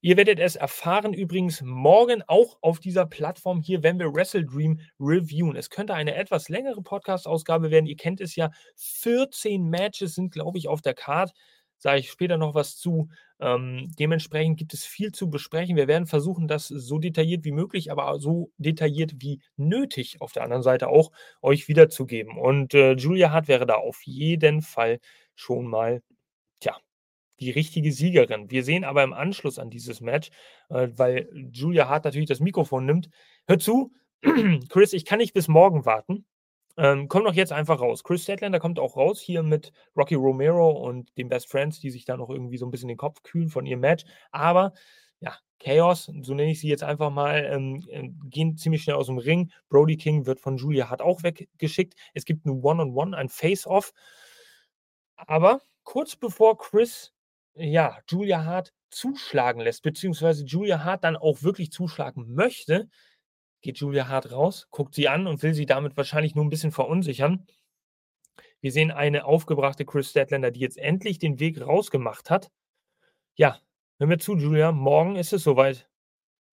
[0.02, 4.80] Ihr werdet es erfahren übrigens morgen auch auf dieser Plattform hier, wenn wir Wrestle Dream
[4.98, 5.56] reviewen.
[5.56, 7.86] Es könnte eine etwas längere Podcast-Ausgabe werden.
[7.86, 8.50] Ihr kennt es ja.
[8.76, 11.32] 14 Matches sind, glaube ich, auf der Card
[11.80, 13.08] sage ich später noch was zu.
[13.40, 15.76] Ähm, dementsprechend gibt es viel zu besprechen.
[15.76, 20.44] Wir werden versuchen, das so detailliert wie möglich, aber so detailliert wie nötig auf der
[20.44, 21.10] anderen Seite auch
[21.42, 22.38] euch wiederzugeben.
[22.38, 25.00] Und äh, Julia Hart wäre da auf jeden Fall
[25.34, 26.02] schon mal,
[26.60, 26.76] tja,
[27.40, 28.50] die richtige Siegerin.
[28.50, 30.30] Wir sehen aber im Anschluss an dieses Match,
[30.68, 33.08] äh, weil Julia Hart natürlich das Mikrofon nimmt.
[33.46, 33.92] Hör zu,
[34.68, 36.26] Chris, ich kann nicht bis morgen warten.
[36.76, 38.04] Ähm, kommt doch jetzt einfach raus.
[38.04, 42.04] Chris Statlander kommt auch raus hier mit Rocky Romero und den Best Friends, die sich
[42.04, 44.04] da noch irgendwie so ein bisschen den Kopf kühlen von ihrem Match.
[44.30, 44.72] Aber
[45.20, 49.06] ja, Chaos, so nenne ich sie jetzt einfach mal, ähm, ähm, gehen ziemlich schnell aus
[49.06, 49.52] dem Ring.
[49.68, 51.94] Brody King wird von Julia Hart auch weggeschickt.
[52.14, 53.92] Es gibt ein One-on-One, -on -One, ein Face-Off.
[55.16, 57.12] Aber kurz bevor Chris,
[57.54, 62.88] ja, Julia Hart zuschlagen lässt, beziehungsweise Julia Hart dann auch wirklich zuschlagen möchte,
[63.60, 66.72] geht Julia Hart raus, guckt sie an und will sie damit wahrscheinlich nur ein bisschen
[66.72, 67.46] verunsichern.
[68.60, 72.50] Wir sehen eine aufgebrachte Chris Statlander, die jetzt endlich den Weg rausgemacht hat.
[73.36, 73.60] Ja,
[73.98, 75.88] hör mir zu, Julia, morgen ist es soweit.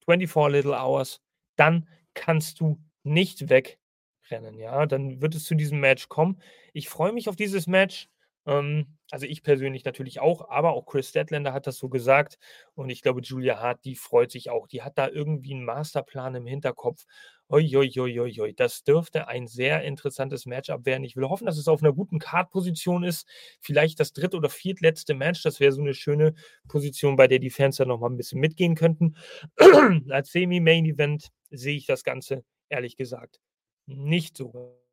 [0.05, 1.21] 24 Little Hours.
[1.57, 4.85] Dann kannst du nicht wegrennen, ja.
[4.85, 6.41] Dann wird es zu diesem Match kommen.
[6.73, 8.09] Ich freue mich auf dieses Match.
[8.47, 12.39] Ähm, also ich persönlich natürlich auch, aber auch Chris Statlander hat das so gesagt.
[12.75, 14.67] Und ich glaube, Julia Hart, die freut sich auch.
[14.67, 17.05] Die hat da irgendwie einen Masterplan im Hinterkopf.
[17.49, 21.05] Uiuiuiui, das dürfte ein sehr interessantes Matchup werden.
[21.05, 23.25] Ich will hoffen, dass es auf einer guten Card-Position ist.
[23.61, 25.43] Vielleicht das dritte oder viertletzte Match.
[25.43, 26.33] Das wäre so eine schöne
[26.67, 29.15] Position, bei der die Fans dann nochmal ein bisschen mitgehen könnten.
[30.09, 33.39] Als Semi-Main-Event sehe ich das Ganze, ehrlich gesagt,
[33.85, 34.86] nicht so.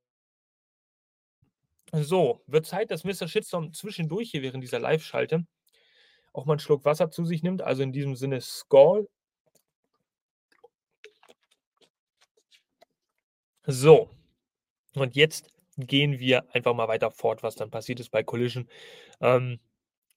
[1.93, 3.29] So, wird Zeit, dass Mr.
[3.29, 5.47] Shitstorm zwischendurch hier während dieser Live-Schalte
[6.33, 7.63] auch mal einen Schluck Wasser zu sich nimmt.
[7.63, 9.09] Also in diesem Sinne Skull.
[13.67, 14.11] So,
[14.95, 18.69] und jetzt gehen wir einfach mal weiter fort, was dann passiert ist bei Collision.
[19.21, 19.59] Ähm,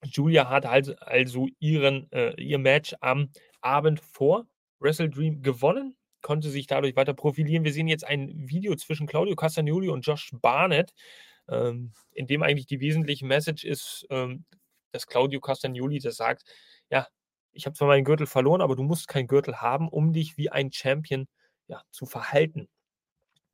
[0.04, 4.48] Julia hat halt also ihren, äh, ihr Match am Abend vor
[4.80, 7.64] Wrestle Dream gewonnen, konnte sich dadurch weiter profilieren.
[7.64, 10.94] Wir sehen jetzt ein Video zwischen Claudio Castagnoli und Josh Barnett
[11.50, 14.46] ähm, in dem eigentlich die wesentliche Message ist, ähm,
[14.92, 16.44] dass Claudio Castagnoli das sagt,
[16.90, 17.08] ja,
[17.52, 20.50] ich habe zwar meinen Gürtel verloren, aber du musst keinen Gürtel haben, um dich wie
[20.50, 21.28] ein Champion
[21.68, 22.70] ja, zu verhalten.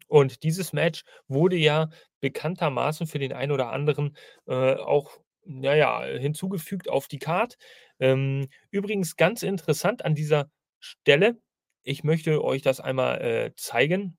[0.07, 1.89] Und dieses Match wurde ja
[2.21, 4.15] bekanntermaßen für den einen oder anderen
[4.47, 7.57] äh, auch naja, hinzugefügt auf die Card.
[7.99, 11.37] Ähm, übrigens ganz interessant an dieser Stelle,
[11.83, 14.17] ich möchte euch das einmal äh, zeigen.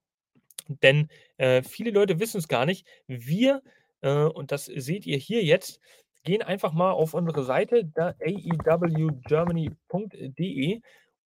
[0.69, 2.87] Denn äh, viele Leute wissen es gar nicht.
[3.07, 3.63] Wir,
[4.01, 5.81] äh, und das seht ihr hier jetzt,
[6.25, 10.81] gehen einfach mal auf unsere Seite, aewgermany.de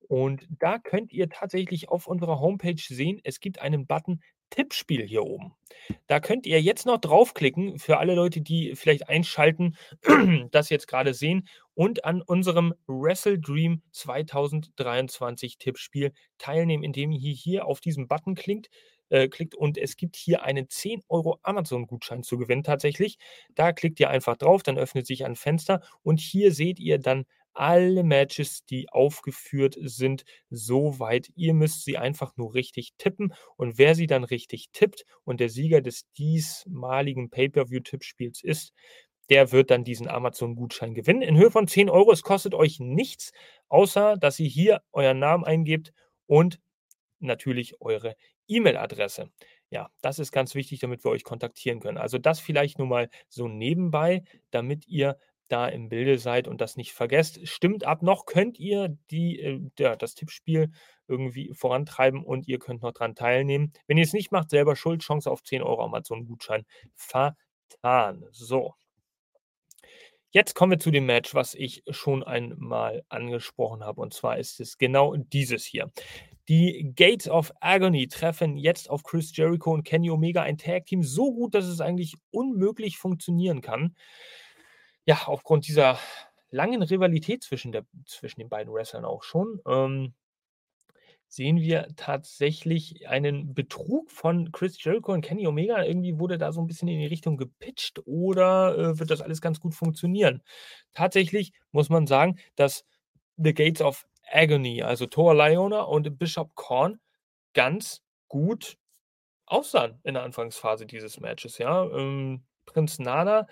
[0.08, 5.24] und da könnt ihr tatsächlich auf unserer Homepage sehen, es gibt einen Button Tippspiel hier
[5.24, 5.52] oben.
[6.06, 9.76] Da könnt ihr jetzt noch draufklicken für alle Leute, die vielleicht einschalten,
[10.50, 17.66] das jetzt gerade sehen und an unserem Wrestle Dream 2023 Tippspiel teilnehmen, indem ihr hier
[17.66, 18.70] auf diesen Button klickt
[19.10, 23.18] äh, klickt und es gibt hier einen 10 Euro Amazon-Gutschein zu gewinnen tatsächlich.
[23.54, 27.24] Da klickt ihr einfach drauf, dann öffnet sich ein Fenster und hier seht ihr dann
[27.54, 31.28] alle Matches, die aufgeführt sind, soweit.
[31.34, 35.48] Ihr müsst sie einfach nur richtig tippen und wer sie dann richtig tippt und der
[35.48, 38.72] Sieger des diesmaligen Pay-Per-View-Tippspiels ist,
[39.28, 42.12] der wird dann diesen Amazon-Gutschein gewinnen in Höhe von 10 Euro.
[42.12, 43.32] Es kostet euch nichts,
[43.68, 45.92] außer dass ihr hier euren Namen eingebt
[46.26, 46.60] und
[47.18, 48.14] natürlich eure
[48.48, 49.30] E-Mail-Adresse.
[49.70, 51.98] Ja, das ist ganz wichtig, damit wir euch kontaktieren können.
[51.98, 56.76] Also das vielleicht nur mal so nebenbei, damit ihr da im Bilde seid und das
[56.76, 57.46] nicht vergesst.
[57.48, 60.70] Stimmt ab, noch könnt ihr die, äh, das Tippspiel
[61.06, 63.72] irgendwie vorantreiben und ihr könnt noch dran teilnehmen.
[63.86, 68.24] Wenn ihr es nicht macht, selber schuld, Chance auf 10 Euro Amazon-Gutschein vertan.
[68.30, 68.74] So.
[70.30, 74.02] Jetzt kommen wir zu dem Match, was ich schon einmal angesprochen habe.
[74.02, 75.90] Und zwar ist es genau dieses hier.
[76.48, 81.32] Die Gates of Agony treffen jetzt auf Chris Jericho und Kenny Omega ein Tag-Team so
[81.34, 83.94] gut, dass es eigentlich unmöglich funktionieren kann.
[85.04, 85.98] Ja, aufgrund dieser
[86.50, 89.60] langen Rivalität zwischen, der, zwischen den beiden Wrestlern auch schon.
[89.66, 90.14] Ähm,
[91.28, 95.82] sehen wir tatsächlich einen Betrug von Chris Jericho und Kenny Omega.
[95.84, 99.42] Irgendwie wurde da so ein bisschen in die Richtung gepitcht oder äh, wird das alles
[99.42, 100.42] ganz gut funktionieren?
[100.94, 102.86] Tatsächlich muss man sagen, dass
[103.36, 107.00] The Gates of Agony, also Thor Liona und Bishop Korn,
[107.54, 108.76] ganz gut
[109.46, 111.58] aussahen in der Anfangsphase dieses Matches.
[111.58, 111.84] Ja?
[111.84, 113.46] Ähm, Prinz Nana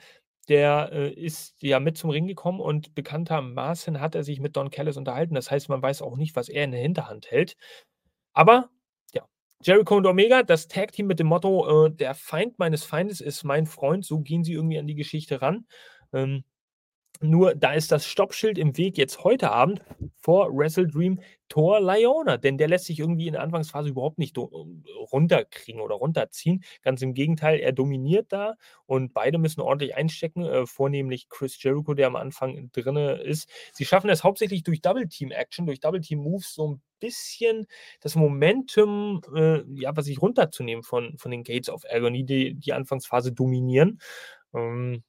[0.49, 4.71] der äh, ist ja mit zum Ring gekommen und bekanntermaßen hat er sich mit Don
[4.71, 5.35] Callis unterhalten.
[5.35, 7.57] Das heißt, man weiß auch nicht, was er in der Hinterhand hält.
[8.33, 8.71] Aber
[9.13, 9.27] ja,
[9.63, 13.67] Jericho und Omega, das Tag-Team mit dem Motto, äh, der Feind meines Feindes ist mein
[13.67, 15.67] Freund, so gehen sie irgendwie an die Geschichte ran.
[16.13, 16.45] Ähm,
[17.21, 19.81] nur da ist das Stoppschild im Weg jetzt heute Abend
[20.17, 24.37] vor Wrestle Dream Thor Liona, denn der lässt sich irgendwie in der Anfangsphase überhaupt nicht
[24.37, 26.65] runterkriegen oder runterziehen.
[26.83, 28.55] Ganz im Gegenteil, er dominiert da
[28.87, 33.49] und beide müssen ordentlich einstecken, äh, vornehmlich Chris Jericho, der am Anfang drin ist.
[33.73, 37.67] Sie schaffen es hauptsächlich durch Double Team Action, durch Double Team Moves so ein bisschen
[38.01, 42.73] das Momentum, äh, ja, was sich runterzunehmen von, von den Gates of Agony, die die
[42.73, 44.01] Anfangsphase dominieren.
[44.55, 45.05] Ähm,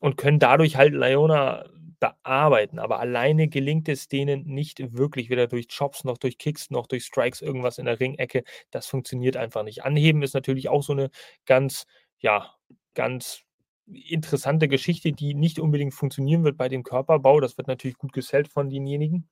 [0.00, 1.66] und können dadurch halt Leona
[2.00, 2.78] bearbeiten.
[2.78, 7.04] Aber alleine gelingt es denen nicht wirklich, weder durch Chops noch durch Kicks noch durch
[7.04, 8.42] Strikes irgendwas in der Ringecke.
[8.70, 9.84] Das funktioniert einfach nicht.
[9.84, 11.10] Anheben ist natürlich auch so eine
[11.46, 11.86] ganz,
[12.18, 12.54] ja,
[12.94, 13.42] ganz
[13.86, 17.40] interessante Geschichte, die nicht unbedingt funktionieren wird bei dem Körperbau.
[17.40, 19.28] Das wird natürlich gut gesellt von denjenigen.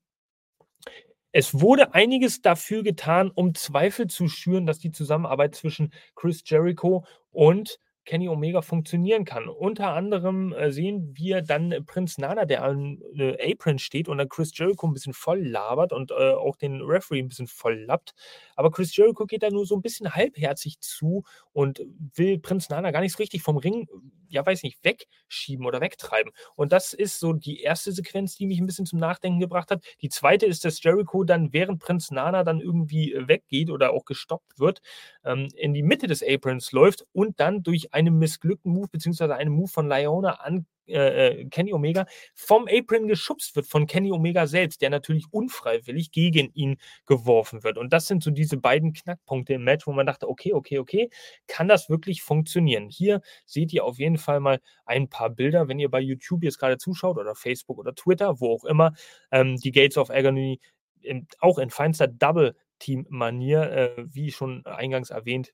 [1.33, 7.05] Es wurde einiges dafür getan, um Zweifel zu schüren, dass die Zusammenarbeit zwischen Chris Jericho
[7.31, 9.51] und Kenny Omega funktionieren kann.
[9.51, 14.17] Unter anderem äh, sehen wir dann äh, Prinz Nana, der an äh, Apron steht und
[14.17, 17.85] dann Chris Jericho ein bisschen voll labert und äh, auch den Referee ein bisschen voll
[17.85, 18.15] lappt.
[18.57, 21.83] Aber Chris Jericho geht da nur so ein bisschen halbherzig zu und
[22.15, 23.87] will Prinz Nana gar nicht so richtig vom Ring,
[24.31, 26.33] ja weiß nicht, wegschieben oder wegtreiben.
[26.57, 29.85] Und das ist so die erste Sequenz, die mich ein bisschen zum Nachdenken gebracht hat.
[30.01, 34.07] Die zweite ist, dass Jericho dann, während Prinz Nana dann irgendwie äh, weggeht oder auch
[34.07, 34.81] gestoppt wird,
[35.25, 39.53] ähm, in die Mitte des Aprons läuft und dann durch einem missglückten Move, beziehungsweise einen
[39.53, 44.47] Move von Leona an äh, äh, Kenny Omega vom Apron geschubst wird, von Kenny Omega
[44.47, 47.77] selbst, der natürlich unfreiwillig gegen ihn geworfen wird.
[47.77, 51.11] Und das sind so diese beiden Knackpunkte im Match, wo man dachte, okay, okay, okay,
[51.47, 52.89] kann das wirklich funktionieren?
[52.89, 56.59] Hier seht ihr auf jeden Fall mal ein paar Bilder, wenn ihr bei YouTube jetzt
[56.59, 58.95] gerade zuschaut oder Facebook oder Twitter, wo auch immer,
[59.31, 60.61] ähm, die Gates of Agony
[61.03, 65.53] in, auch in feinster Double-Team-Manier, äh, wie schon eingangs erwähnt,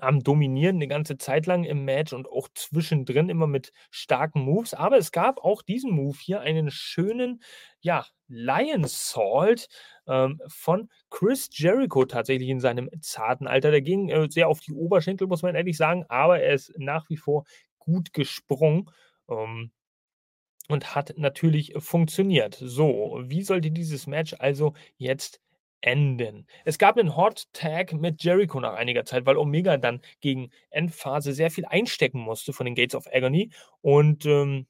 [0.00, 4.74] am Dominieren eine ganze Zeit lang im Match und auch zwischendrin immer mit starken Moves.
[4.74, 7.42] Aber es gab auch diesen Move hier, einen schönen,
[7.80, 9.68] ja, Lion Salt
[10.06, 13.70] ähm, von Chris Jericho tatsächlich in seinem zarten Alter.
[13.70, 17.08] Der ging äh, sehr auf die Oberschenkel, muss man ehrlich sagen, aber er ist nach
[17.10, 17.44] wie vor
[17.78, 18.90] gut gesprungen.
[19.28, 19.72] Ähm,
[20.68, 22.54] und hat natürlich funktioniert.
[22.54, 25.40] So, wie sollte dieses Match also jetzt
[25.82, 26.46] enden.
[26.64, 31.32] Es gab einen Hot Tag mit Jericho nach einiger Zeit, weil Omega dann gegen Endphase
[31.32, 33.50] sehr viel einstecken musste von den Gates of Agony.
[33.82, 34.66] Und ähm,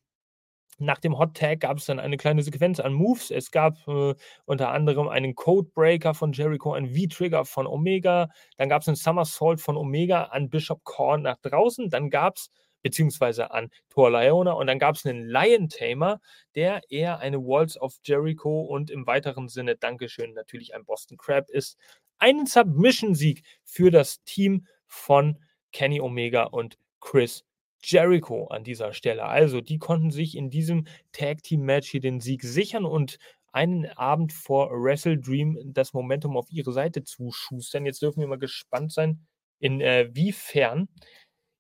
[0.79, 3.31] nach dem Hot Tag gab es dann eine kleine Sequenz an Moves.
[3.31, 4.15] Es gab äh,
[4.47, 8.29] unter anderem einen Codebreaker von Jericho, einen V-Trigger von Omega.
[8.57, 11.89] Dann gab es einen Somersault von Omega an Bishop Korn nach draußen.
[11.91, 12.51] Dann gab es
[12.83, 14.53] beziehungsweise an Thor Leona.
[14.53, 16.21] Und dann gab es einen Lion Tamer,
[16.55, 21.49] der eher eine Walls of Jericho und im weiteren Sinne, Dankeschön, natürlich ein Boston Crab
[21.51, 21.79] ist.
[22.19, 25.39] Einen Submission-Sieg für das Team von
[25.73, 27.45] Kenny Omega und Chris
[27.83, 29.25] Jericho an dieser Stelle.
[29.25, 33.19] Also, die konnten sich in diesem Tag Team Match hier den Sieg sichern und
[33.53, 37.85] einen Abend vor Wrestle Dream das Momentum auf ihre Seite zuschustern.
[37.85, 39.27] Jetzt dürfen wir mal gespannt sein,
[39.59, 41.03] inwiefern äh,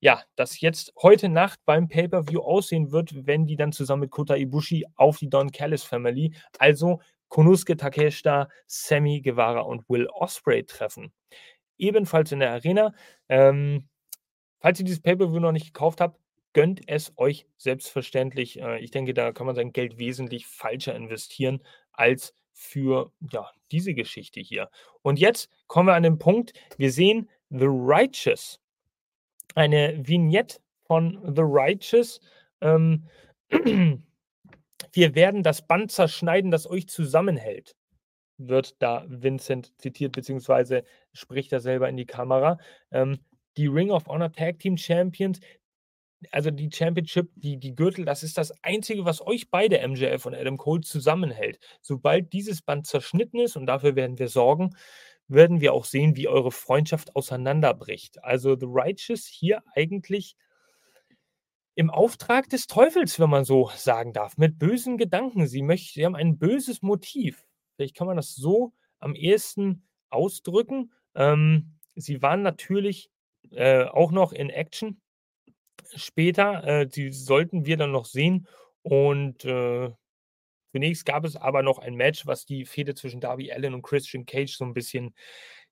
[0.02, 4.34] ja, das jetzt heute Nacht beim Pay-Per-View aussehen wird, wenn die dann zusammen mit Kota
[4.34, 11.12] Ibushi auf die Don Callis Family, also Konuske Takeshita, Sammy Guevara und Will Osprey treffen.
[11.78, 12.92] Ebenfalls in der Arena.
[13.28, 13.88] Ähm,
[14.58, 16.18] falls ihr dieses Pay-Per-View noch nicht gekauft habt,
[16.52, 18.60] gönnt es euch selbstverständlich.
[18.60, 23.94] Äh, ich denke, da kann man sein Geld wesentlich falscher investieren als für ja, diese
[23.94, 24.68] Geschichte hier.
[25.02, 28.61] Und jetzt kommen wir an den Punkt, wir sehen The Righteous,
[29.54, 32.20] eine Vignette von The Righteous.
[32.60, 33.08] Ähm,
[33.50, 37.74] wir werden das Band zerschneiden, das euch zusammenhält
[38.48, 42.58] wird da Vincent zitiert, beziehungsweise spricht er selber in die Kamera.
[42.90, 43.20] Ähm,
[43.56, 45.40] die Ring of Honor Tag Team Champions,
[46.30, 50.34] also die Championship, die, die Gürtel, das ist das Einzige, was euch beide, MJF und
[50.34, 51.58] Adam Cole, zusammenhält.
[51.80, 54.70] Sobald dieses Band zerschnitten ist, und dafür werden wir sorgen,
[55.32, 58.22] werden wir auch sehen, wie eure Freundschaft auseinanderbricht.
[58.24, 60.36] Also The Righteous hier eigentlich
[61.74, 65.46] im Auftrag des Teufels, wenn man so sagen darf, mit bösen Gedanken.
[65.46, 67.44] Sie, möchten, sie haben ein böses Motiv.
[67.76, 70.92] Vielleicht kann man das so am ehesten ausdrücken.
[71.14, 73.10] Ähm, sie waren natürlich
[73.50, 75.00] äh, auch noch in Action
[75.94, 76.64] später.
[76.64, 78.46] Äh, die sollten wir dann noch sehen.
[78.82, 79.90] Und äh,
[80.72, 84.26] zunächst gab es aber noch ein Match, was die Fehde zwischen Darby Allen und Christian
[84.26, 85.14] Cage so ein bisschen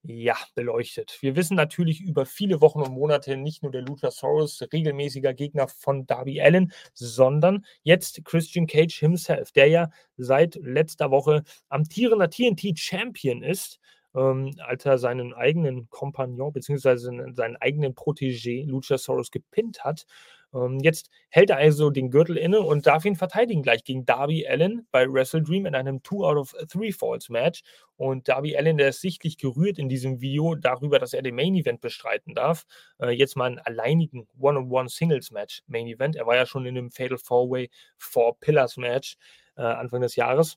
[0.03, 1.19] ja, beleuchtet.
[1.21, 6.07] Wir wissen natürlich über viele Wochen und Monate nicht nur der Luchasaurus regelmäßiger Gegner von
[6.07, 13.79] Darby Allen, sondern jetzt Christian Cage himself, der ja seit letzter Woche amtierender TNT-Champion ist,
[14.15, 16.97] ähm, als er seinen eigenen Kompagnon bzw.
[17.35, 20.07] seinen eigenen Protégé Luchasaurus gepinnt hat.
[20.53, 24.47] Ähm, jetzt hält er also den Gürtel inne und darf ihn verteidigen gleich gegen Darby
[24.47, 27.63] Allen bei Wrestle Dream in einem 2 out of 3 Falls Match.
[27.97, 31.55] Und Darby Allen, der ist sichtlich gerührt in diesem Video darüber, dass er den Main
[31.55, 32.65] Event bestreiten darf.
[32.99, 36.17] Äh, jetzt mal einen alleinigen One-on-One Singles Match Main Event.
[36.17, 39.17] Er war ja schon in dem Fatal Four Way Four Pillars Match
[39.57, 40.57] äh, Anfang des Jahres.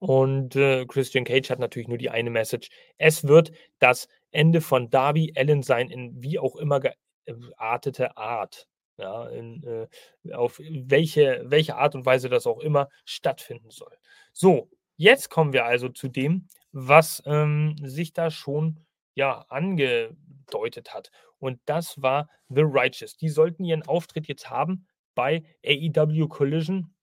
[0.00, 2.68] Und äh, Christian Cage hat natürlich nur die eine Message.
[2.98, 8.66] Es wird das Ende von Darby Allen sein, in wie auch immer geartete Art
[8.96, 13.96] ja, in, äh, auf welche, welche Art und Weise das auch immer stattfinden soll.
[14.32, 18.80] So, jetzt kommen wir also zu dem, was ähm, sich da schon
[19.14, 21.10] ja, angedeutet hat.
[21.38, 23.16] Und das war The Righteous.
[23.16, 26.93] Die sollten ihren Auftritt jetzt haben bei AEW Collision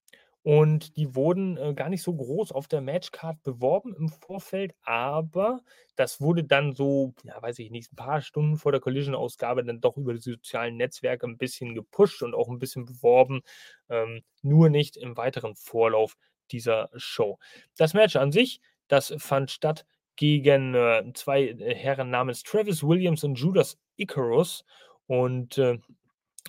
[0.44, 5.62] und die wurden äh, gar nicht so groß auf der Matchcard beworben im Vorfeld, aber
[5.96, 9.82] das wurde dann so, ja, weiß ich nicht, ein paar Stunden vor der Collision-Ausgabe dann
[9.82, 13.42] doch über die sozialen Netzwerke ein bisschen gepusht und auch ein bisschen beworben,
[13.90, 16.18] ähm, nur nicht im weiteren Vorlauf
[16.52, 17.38] dieser Show.
[17.78, 19.86] Das Match an sich, das fand statt
[20.16, 24.66] gegen äh, zwei äh, Herren namens Travis Williams und Judas Icarus
[25.06, 25.78] und äh,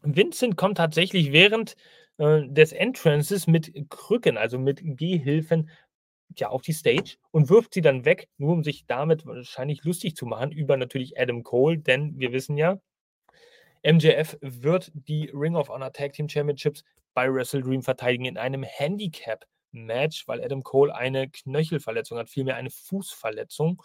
[0.02, 1.76] Vincent kommt tatsächlich während
[2.18, 5.70] äh, des Entrances mit Krücken, also mit Gehhilfen,
[6.38, 10.16] ja, auf die Stage und wirft sie dann weg, nur um sich damit wahrscheinlich lustig
[10.16, 12.80] zu machen über natürlich Adam Cole, denn wir wissen ja,
[13.84, 16.84] MJF wird die Ring of Honor Tag Team Championships
[17.14, 22.70] bei Wrestle Dream verteidigen in einem Handicap-Match, weil Adam Cole eine Knöchelverletzung hat, vielmehr eine
[22.70, 23.82] Fußverletzung.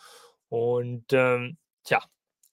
[0.49, 2.01] Und ähm, tja,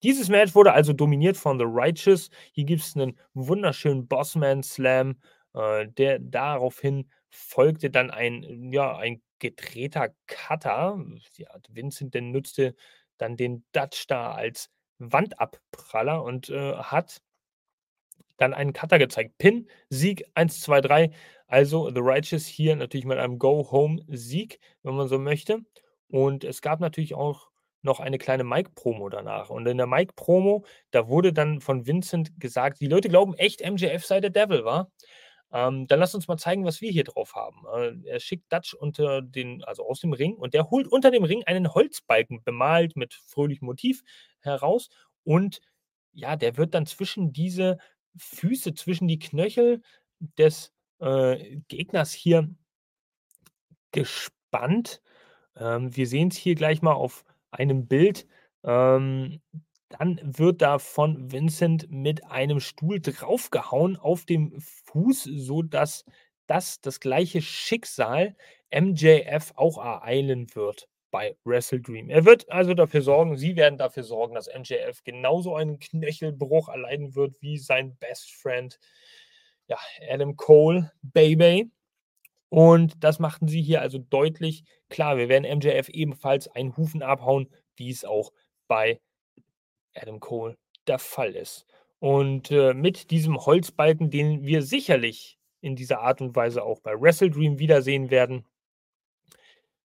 [0.03, 2.31] dieses Match wurde also dominiert von The Righteous.
[2.53, 5.17] Hier gibt es einen wunderschönen Bossman Slam
[5.55, 11.05] äh, der daraufhin folgte dann ein, ja, ein gedrehter Cutter.
[11.37, 12.75] Ja, Vincent denn nutzte
[13.19, 17.21] dann den Dutch da als Wandabpraller und äh, hat
[18.37, 19.39] dann einen Cutter gezeigt.
[19.39, 21.11] Pin, Sieg 1, 2, 3.
[21.47, 25.61] Also The Righteous hier natürlich mit einem Go-Home-Sieg, wenn man so möchte.
[26.09, 27.51] Und es gab natürlich auch
[27.83, 29.51] noch eine kleine Mike-Promo danach.
[29.51, 34.05] Und in der Mike-Promo, da wurde dann von Vincent gesagt, die Leute glauben echt, MJF
[34.05, 34.91] sei der Devil, war.
[35.55, 37.65] Ähm, dann lass uns mal zeigen, was wir hier drauf haben.
[37.73, 41.23] Äh, er schickt Dutch unter den, also aus dem Ring und der holt unter dem
[41.23, 44.03] Ring einen Holzbalken bemalt mit fröhlichem Motiv
[44.41, 44.89] heraus
[45.23, 45.61] und
[46.13, 47.79] ja, der wird dann zwischen diese
[48.17, 49.81] Füße, zwischen die Knöchel
[50.39, 52.49] des äh, Gegners hier
[53.93, 55.03] gespannt.
[55.57, 58.27] Ähm, wir sehen es hier gleich mal auf einem Bild.
[58.65, 59.41] Ähm,
[59.99, 66.05] dann wird da von Vincent mit einem Stuhl draufgehauen auf dem Fuß, sodass
[66.47, 68.37] das das gleiche Schicksal
[68.75, 72.11] MJF auch ereilen wird bei Wrestle Dream.
[72.11, 77.15] Er wird also dafür sorgen, sie werden dafür sorgen, dass MJF genauso einen Knöchelbruch erleiden
[77.15, 78.79] wird wie sein Best Friend,
[79.69, 79.79] ja,
[80.11, 81.71] Adam Cole, Baby.
[82.49, 85.17] Und das machten sie hier also deutlich klar.
[85.17, 88.33] Wir werden MJF ebenfalls einen Hufen abhauen, wie es auch
[88.67, 89.01] bei
[89.95, 91.67] Adam Cole der Fall ist.
[91.99, 97.01] Und äh, mit diesem Holzbalken, den wir sicherlich in dieser Art und Weise auch bei
[97.01, 98.45] Wrestle Dream wiedersehen werden,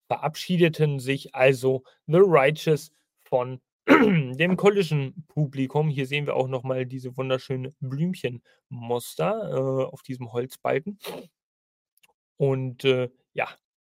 [0.08, 2.92] verabschiedeten sich also The Righteous
[3.22, 5.90] von dem Collision-Publikum.
[5.90, 11.00] Hier sehen wir auch nochmal diese wunderschönen Blümchenmuster äh, auf diesem Holzbalken.
[12.38, 13.48] Und äh, ja,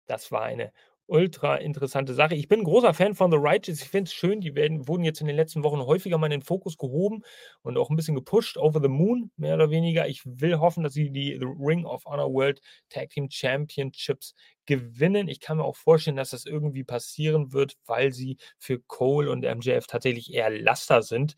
[0.06, 0.72] das war eine
[1.06, 2.34] ultra interessante Sache.
[2.34, 3.80] Ich bin großer Fan von The Righteous.
[3.82, 6.40] Ich finde es schön, die werden wurden jetzt in den letzten Wochen häufiger mal in
[6.40, 7.22] den Fokus gehoben
[7.62, 8.56] und auch ein bisschen gepusht.
[8.56, 10.08] Over the Moon, mehr oder weniger.
[10.08, 14.34] Ich will hoffen, dass sie die Ring of Honor World Tag Team Championships
[14.66, 15.28] gewinnen.
[15.28, 19.44] Ich kann mir auch vorstellen, dass das irgendwie passieren wird, weil sie für Cole und
[19.44, 21.36] MJF tatsächlich eher Laster sind,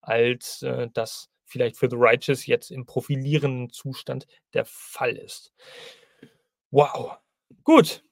[0.00, 5.52] als, äh, das vielleicht für The Righteous jetzt im profilierenden Zustand der Fall ist.
[6.70, 7.18] Wow.
[7.64, 8.02] Gut.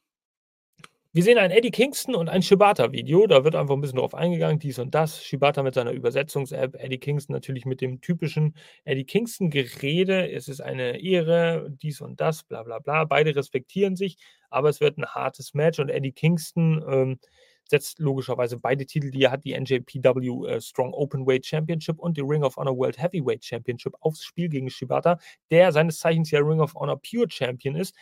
[1.13, 3.27] Wir sehen ein Eddie Kingston und ein Shibata-Video.
[3.27, 5.25] Da wird einfach ein bisschen drauf eingegangen, dies und das.
[5.25, 8.55] Shibata mit seiner Übersetzungs-App, Eddie Kingston natürlich mit dem typischen
[8.85, 10.31] Eddie Kingston-Gerede.
[10.31, 13.07] Es ist eine Ehre, dies und das, bla bla bla.
[13.07, 14.19] Beide respektieren sich,
[14.51, 17.19] aber es wird ein hartes Match und Eddie Kingston ähm,
[17.65, 22.23] setzt logischerweise beide Titel, die er hat, die NJPW äh, Strong Openweight Championship und die
[22.23, 25.19] Ring of Honor World Heavyweight Championship aufs Spiel gegen Shibata,
[25.51, 27.97] der seines Zeichens ja Ring of Honor Pure Champion ist.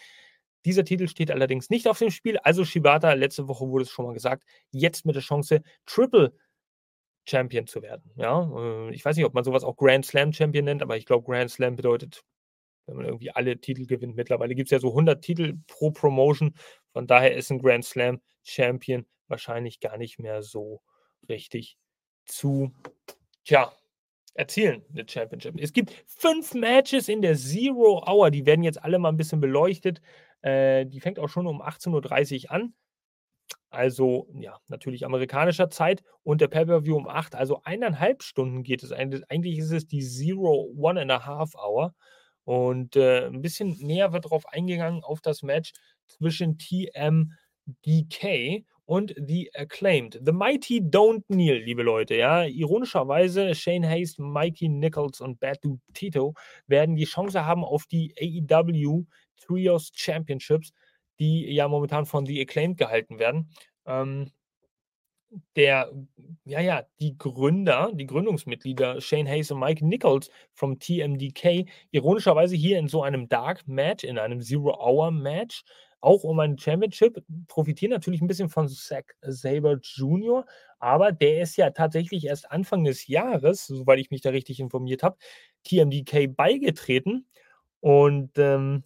[0.64, 2.38] Dieser Titel steht allerdings nicht auf dem Spiel.
[2.38, 6.32] Also Shibata, letzte Woche wurde es schon mal gesagt, jetzt mit der Chance, Triple
[7.28, 8.10] Champion zu werden.
[8.16, 11.06] Ja, äh, ich weiß nicht, ob man sowas auch Grand Slam Champion nennt, aber ich
[11.06, 12.24] glaube, Grand Slam bedeutet,
[12.86, 14.16] wenn man irgendwie alle Titel gewinnt.
[14.16, 16.54] Mittlerweile gibt es ja so 100 Titel pro Promotion.
[16.92, 20.80] Von daher ist ein Grand Slam Champion wahrscheinlich gar nicht mehr so
[21.28, 21.76] richtig
[22.24, 22.72] zu,
[23.44, 23.72] tja,
[24.34, 25.54] erzielen, eine Championship.
[25.58, 29.40] Es gibt fünf Matches in der Zero Hour, die werden jetzt alle mal ein bisschen
[29.40, 30.00] beleuchtet.
[30.42, 32.74] Äh, die fängt auch schon um 18.30 Uhr an.
[33.70, 38.92] Also, ja, natürlich amerikanischer Zeit und der Pay-Per-View um 8, also eineinhalb Stunden geht es.
[38.92, 41.94] Eigentlich ist es die Zero One and a Half Hour.
[42.44, 45.72] Und äh, ein bisschen näher wird darauf eingegangen auf das Match
[46.06, 50.18] zwischen TMDK und The Acclaimed.
[50.24, 52.16] The Mighty Don't Kneel, liebe Leute.
[52.16, 56.32] Ja, ironischerweise Shane Hayes, Mikey Nichols und Bad Dude Tito
[56.66, 59.04] werden die Chance haben auf die AEW
[59.40, 60.72] Trios Championships,
[61.18, 63.50] die ja momentan von The Acclaimed gehalten werden.
[63.86, 64.30] Ähm,
[65.56, 65.92] der,
[66.44, 72.78] ja, ja, die Gründer, die Gründungsmitglieder Shane Hayes und Mike Nichols vom TMDK, ironischerweise hier
[72.78, 75.64] in so einem Dark Match, in einem Zero-Hour-Match,
[76.00, 80.46] auch um ein Championship, profitieren natürlich ein bisschen von Zack Saber Jr.,
[80.78, 85.02] aber der ist ja tatsächlich erst Anfang des Jahres, soweit ich mich da richtig informiert
[85.02, 85.18] habe,
[85.64, 87.26] TMDK beigetreten.
[87.80, 88.84] Und ähm,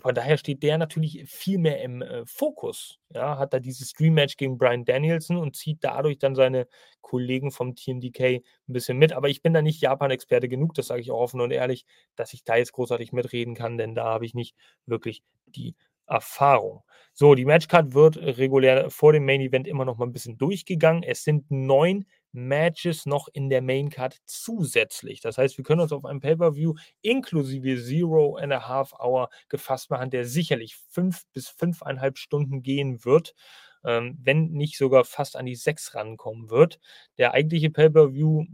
[0.00, 2.98] von daher steht der natürlich viel mehr im äh, Fokus.
[3.10, 6.66] Ja, hat da dieses Stream-Match gegen Brian Danielson und zieht dadurch dann seine
[7.00, 9.12] Kollegen vom TMDK ein bisschen mit.
[9.12, 11.86] Aber ich bin da nicht Japan-Experte genug, das sage ich auch offen und ehrlich,
[12.16, 14.54] dass ich da jetzt großartig mitreden kann, denn da habe ich nicht
[14.86, 15.74] wirklich die
[16.06, 16.82] Erfahrung.
[17.12, 21.02] So, die Matchcard wird regulär vor dem Main Event immer noch mal ein bisschen durchgegangen.
[21.02, 25.20] Es sind neun Matches noch in der Maincard zusätzlich.
[25.20, 29.90] Das heißt, wir können uns auf einem Pay-Per-View inklusive Zero and a Half Hour gefasst
[29.90, 33.34] machen, der sicherlich fünf bis fünfeinhalb Stunden gehen wird,
[33.84, 36.78] ähm, wenn nicht sogar fast an die sechs rankommen wird.
[37.16, 38.44] Der eigentliche Pay-Per-View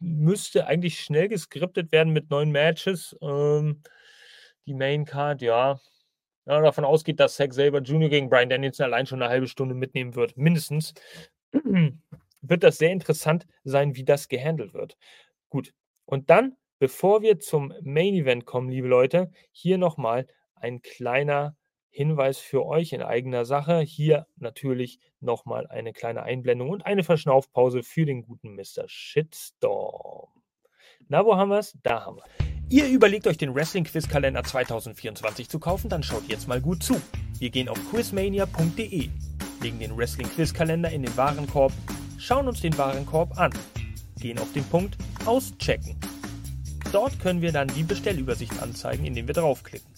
[0.00, 3.16] müsste eigentlich schnell geskriptet werden mit neun Matches.
[3.22, 3.82] Ähm,
[4.66, 5.80] die Maincard, ja,
[6.46, 8.08] ja, davon ausgeht, dass Zack Saber Jr.
[8.08, 10.92] gegen Brian Danielson allein schon eine halbe Stunde mitnehmen wird, mindestens,
[12.48, 14.96] wird das sehr interessant sein, wie das gehandelt wird.
[15.48, 15.72] Gut.
[16.04, 21.56] Und dann, bevor wir zum Main Event kommen, liebe Leute, hier nochmal ein kleiner
[21.90, 23.80] Hinweis für euch in eigener Sache.
[23.80, 28.84] Hier natürlich nochmal eine kleine Einblendung und eine Verschnaufpause für den guten Mr.
[28.86, 30.28] Shitstorm.
[31.08, 31.78] Na, wo haben wir es?
[31.82, 32.24] Da haben wir.
[32.68, 37.00] Ihr überlegt euch den Wrestling Quizkalender 2024 zu kaufen, dann schaut jetzt mal gut zu.
[37.38, 39.08] Wir gehen auf quizmania.de,
[39.62, 41.72] legen den Wrestling Quizkalender in den Warenkorb,
[42.18, 43.52] schauen uns den Warenkorb an,
[44.20, 45.96] gehen auf den Punkt Auschecken.
[46.92, 49.90] Dort können wir dann die Bestellübersicht anzeigen, indem wir draufklicken.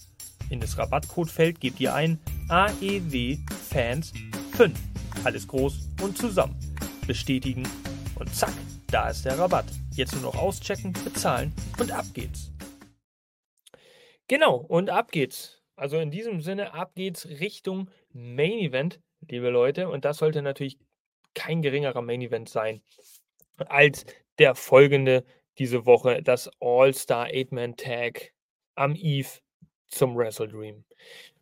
[0.49, 3.37] In das Rabattcodefeld gebt ihr ein AEW
[3.69, 4.13] Fans
[4.53, 4.79] 5.
[5.23, 6.55] Alles groß und zusammen.
[7.05, 7.63] Bestätigen
[8.15, 8.53] und zack,
[8.87, 9.65] da ist der Rabatt.
[9.93, 12.51] Jetzt nur noch auschecken, bezahlen und ab geht's.
[14.27, 15.61] Genau, und ab geht's.
[15.75, 18.99] Also in diesem Sinne, ab geht's Richtung Main Event,
[19.29, 19.89] liebe Leute.
[19.89, 20.79] Und das sollte natürlich
[21.37, 22.81] kein geringerer Main Event sein
[23.67, 24.05] als
[24.39, 25.23] der folgende
[25.57, 28.33] diese Woche, das All-Star Eight-Man Tag
[28.75, 29.29] am Eve
[29.87, 30.83] zum Wrestle Dream.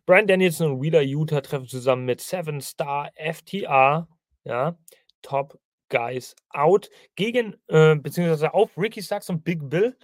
[0.06, 4.08] Brian Danielson und Wheeler Utah treffen zusammen mit Seven Star FTR,
[4.44, 4.78] ja,
[5.22, 9.96] Top Guys Out gegen, äh, beziehungsweise auf Ricky Starks und Big Bill.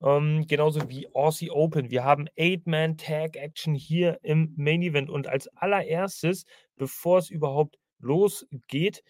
[0.00, 1.90] Ähm, genauso wie Aussie Open.
[1.90, 5.10] Wir haben Eight-Man-Tag-Action hier im Main Event.
[5.10, 6.44] Und als allererstes,
[6.76, 9.02] bevor es überhaupt losgeht,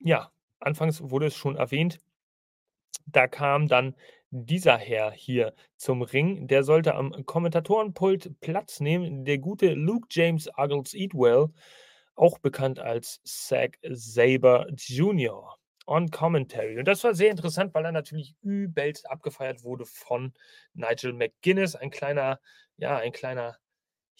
[0.00, 0.30] ja,
[0.60, 1.98] anfangs wurde es schon erwähnt,
[3.06, 3.94] da kam dann
[4.30, 6.46] dieser Herr hier zum Ring.
[6.48, 9.24] Der sollte am Kommentatorenpult Platz nehmen.
[9.24, 11.48] Der gute Luke James Uggles Eatwell
[12.14, 15.56] auch bekannt als Zack Saber Jr.
[15.86, 16.78] on Commentary.
[16.78, 20.34] Und das war sehr interessant, weil er natürlich übelst abgefeiert wurde von
[20.74, 22.40] Nigel McGuinness, ein kleiner,
[22.76, 23.56] ja, ein kleiner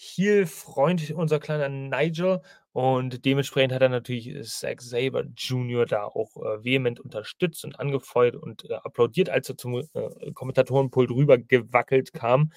[0.00, 2.40] Heel-Freund, unser kleiner Nigel.
[2.72, 5.86] Und dementsprechend hat er natürlich Zack Saber Jr.
[5.86, 11.10] da auch äh, vehement unterstützt und angefeuert und äh, applaudiert, als er zum äh, Kommentatorenpult
[11.10, 12.52] rüber gewackelt kam.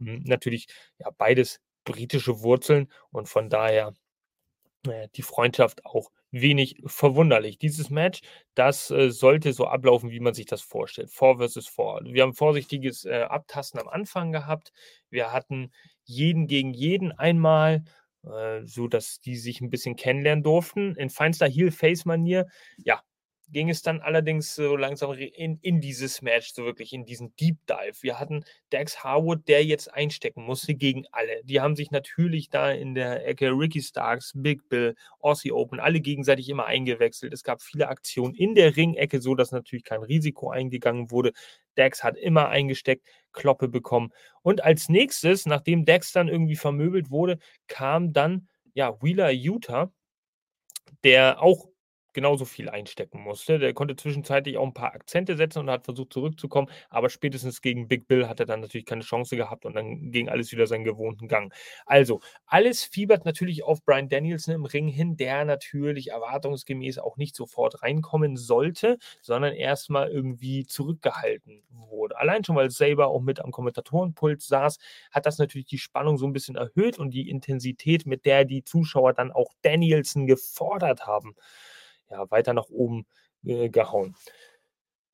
[0.00, 0.68] Ähm, natürlich,
[0.98, 3.92] ja, beides britische Wurzeln und von daher
[4.86, 7.58] äh, die Freundschaft auch wenig verwunderlich.
[7.58, 8.20] Dieses Match,
[8.54, 11.10] das äh, sollte so ablaufen, wie man sich das vorstellt.
[11.10, 12.00] Vor versus vor.
[12.04, 14.72] Wir haben vorsichtiges äh, Abtasten am Anfang gehabt.
[15.10, 15.70] Wir hatten
[16.08, 17.84] jeden gegen jeden einmal,
[18.24, 20.96] äh, so dass die sich ein bisschen kennenlernen durften.
[20.96, 22.46] In feinster Heel-Face-Manier.
[22.78, 23.02] Ja,
[23.50, 27.56] ging es dann allerdings so langsam in, in dieses Match, so wirklich in diesen Deep
[27.66, 28.02] Dive.
[28.02, 31.42] Wir hatten Dax Harwood, der jetzt einstecken musste gegen alle.
[31.44, 36.00] Die haben sich natürlich da in der Ecke Ricky Starks, Big Bill, Aussie Open, alle
[36.00, 37.32] gegenseitig immer eingewechselt.
[37.32, 41.32] Es gab viele Aktionen in der Ringecke, so dass natürlich kein Risiko eingegangen wurde.
[41.78, 44.10] Dax hat immer eingesteckt, Kloppe bekommen.
[44.42, 49.92] Und als nächstes, nachdem Dax dann irgendwie vermöbelt wurde, kam dann ja Wheeler Utah,
[51.04, 51.68] der auch
[52.12, 53.58] genauso viel einstecken musste.
[53.58, 57.88] Der konnte zwischenzeitlich auch ein paar Akzente setzen und hat versucht zurückzukommen, aber spätestens gegen
[57.88, 60.84] Big Bill hat er dann natürlich keine Chance gehabt und dann ging alles wieder seinen
[60.84, 61.52] gewohnten Gang.
[61.86, 67.36] Also, alles fiebert natürlich auf Brian Danielson im Ring hin, der natürlich erwartungsgemäß auch nicht
[67.36, 72.16] sofort reinkommen sollte, sondern erstmal irgendwie zurückgehalten wurde.
[72.18, 74.78] Allein schon, weil Saber auch mit am Kommentatorenpult saß,
[75.10, 78.64] hat das natürlich die Spannung so ein bisschen erhöht und die Intensität, mit der die
[78.64, 81.34] Zuschauer dann auch Danielson gefordert haben
[82.10, 83.06] ja, weiter nach oben
[83.44, 84.14] äh, gehauen.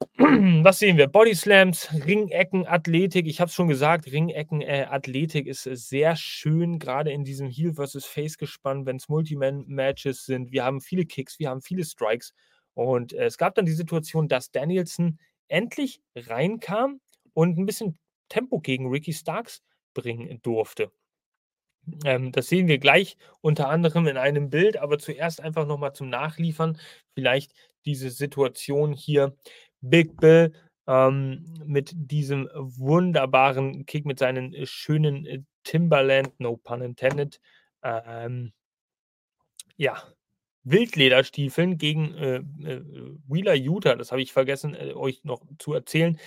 [0.18, 1.06] Was sehen wir?
[1.06, 3.26] Body Slams, Ringecken, Athletik.
[3.26, 7.74] Ich habe es schon gesagt, Ringecken, äh, Athletik ist sehr schön, gerade in diesem Heel
[7.74, 10.52] versus Face gespannt, wenn es Multiman-Matches sind.
[10.52, 12.34] Wir haben viele Kicks, wir haben viele Strikes.
[12.74, 15.18] Und äh, es gab dann die Situation, dass Danielson
[15.48, 17.00] endlich reinkam
[17.32, 19.62] und ein bisschen Tempo gegen Ricky Starks
[19.94, 20.90] bringen durfte.
[22.04, 26.08] Ähm, das sehen wir gleich unter anderem in einem Bild, aber zuerst einfach nochmal zum
[26.08, 26.78] Nachliefern.
[27.14, 27.52] Vielleicht
[27.84, 29.36] diese Situation hier.
[29.80, 30.52] Big Bill
[30.86, 37.40] ähm, mit diesem wunderbaren Kick, mit seinen äh, schönen äh, Timberland, no pun intended.
[37.82, 38.52] Ähm,
[39.76, 40.02] ja,
[40.64, 42.82] Wildlederstiefeln gegen äh, äh,
[43.28, 43.94] Wheeler Utah.
[43.96, 46.18] Das habe ich vergessen, äh, euch noch zu erzählen,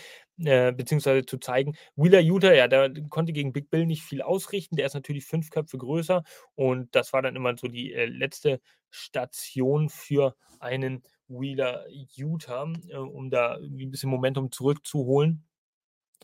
[0.43, 1.75] äh, beziehungsweise zu zeigen.
[1.95, 4.75] Wheeler Utah, ja, der konnte gegen Big Bill nicht viel ausrichten.
[4.75, 6.23] Der ist natürlich fünf Köpfe größer
[6.55, 8.59] und das war dann immer so die äh, letzte
[8.89, 11.85] Station für einen Wheeler
[12.15, 15.43] Utah, äh, um da ein bisschen Momentum zurückzuholen.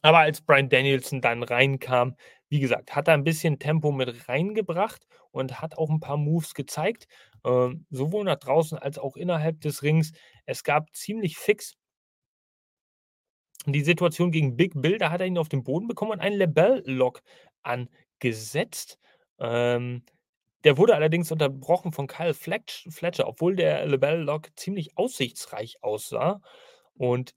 [0.02, 2.16] Aber als Brian Danielson dann reinkam,
[2.50, 6.54] wie gesagt, hat er ein bisschen Tempo mit reingebracht und hat auch ein paar Moves
[6.54, 7.08] gezeigt,
[7.46, 10.12] äh, sowohl nach draußen als auch innerhalb des Rings.
[10.46, 11.76] Es gab ziemlich fix
[13.72, 16.38] die Situation gegen Big Bill, da hat er ihn auf den Boden bekommen und einen
[16.38, 17.22] Lebel-Lock
[17.62, 19.00] angesetzt.
[19.40, 20.04] Ähm,
[20.64, 26.42] der wurde allerdings unterbrochen von Kyle Fletcher, obwohl der Lebel-Lock ziemlich aussichtsreich aussah.
[26.96, 27.36] Und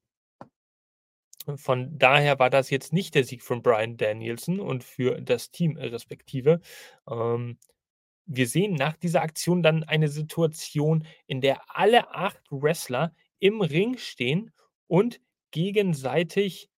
[1.54, 5.76] von daher war das jetzt nicht der Sieg von Brian Danielson und für das Team
[5.76, 6.60] respektive.
[7.08, 7.58] Ähm,
[8.26, 13.96] wir sehen nach dieser Aktion dann eine Situation, in der alle acht Wrestler im Ring
[13.98, 14.52] stehen
[14.88, 15.20] und
[15.50, 16.70] gegenseitig,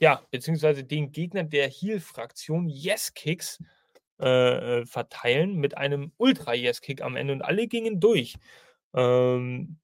[0.00, 3.58] ja, beziehungsweise den Gegnern der Heal-Fraktion Yes-Kicks
[4.20, 8.36] äh, äh, verteilen mit einem Ultra-Yes-Kick am Ende und alle gingen durch.
[8.94, 9.78] Ähm,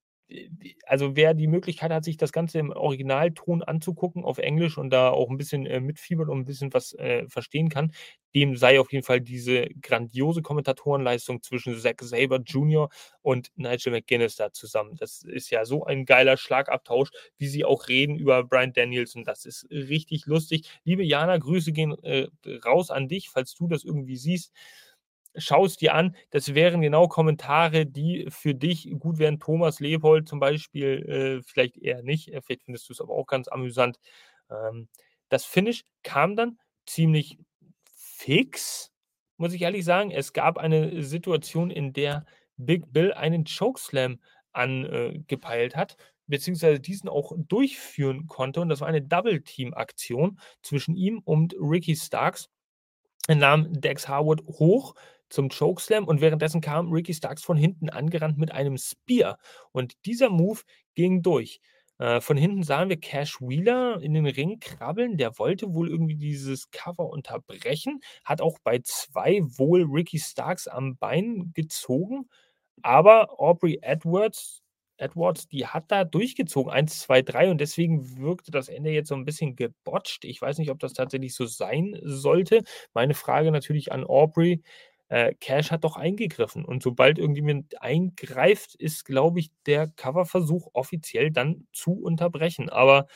[0.86, 5.10] also wer die Möglichkeit hat, sich das Ganze im Originalton anzugucken auf Englisch und da
[5.10, 7.92] auch ein bisschen äh, mitfiebert und ein bisschen was äh, verstehen kann,
[8.34, 12.90] dem sei auf jeden Fall diese grandiose Kommentatorenleistung zwischen Zack Saber Jr.
[13.22, 14.96] und Nigel McGuinness da zusammen.
[14.98, 19.26] Das ist ja so ein geiler Schlagabtausch, wie sie auch reden über Brian Daniels und
[19.26, 20.68] das ist richtig lustig.
[20.84, 22.28] Liebe Jana, Grüße gehen äh,
[22.66, 24.52] raus an dich, falls du das irgendwie siehst
[25.38, 26.16] schau es dir an.
[26.30, 29.38] Das wären genau Kommentare, die für dich gut wären.
[29.40, 32.32] Thomas Leopold zum Beispiel, äh, vielleicht eher nicht.
[32.32, 33.98] Äh, vielleicht findest du es aber auch ganz amüsant.
[34.50, 34.88] Ähm,
[35.28, 37.38] das Finish kam dann ziemlich
[37.94, 38.90] fix,
[39.36, 40.10] muss ich ehrlich sagen.
[40.10, 42.26] Es gab eine Situation, in der
[42.56, 44.20] Big Bill einen Chokeslam
[44.52, 48.60] angepeilt hat, beziehungsweise diesen auch durchführen konnte.
[48.60, 52.48] Und das war eine Double-Team-Aktion zwischen ihm und Ricky Starks.
[53.28, 54.94] Er nahm Dex Harwood hoch,
[55.30, 59.38] zum Chokeslam und währenddessen kam Ricky Starks von hinten angerannt mit einem Spear
[59.72, 60.60] und dieser Move
[60.94, 61.60] ging durch.
[61.98, 65.16] Äh, von hinten sahen wir Cash Wheeler in den Ring krabbeln.
[65.16, 70.96] Der wollte wohl irgendwie dieses Cover unterbrechen, hat auch bei zwei wohl Ricky Starks am
[70.96, 72.28] Bein gezogen,
[72.82, 74.62] aber Aubrey Edwards
[75.00, 79.14] Edwards, die hat da durchgezogen, 1, 2, 3 und deswegen wirkte das Ende jetzt so
[79.14, 80.24] ein bisschen gebotcht.
[80.24, 82.64] Ich weiß nicht, ob das tatsächlich so sein sollte.
[82.94, 84.60] Meine Frage natürlich an Aubrey:
[85.08, 91.30] äh, Cash hat doch eingegriffen und sobald irgendjemand eingreift, ist, glaube ich, der Coverversuch offiziell
[91.30, 92.68] dann zu unterbrechen.
[92.70, 93.06] Aber,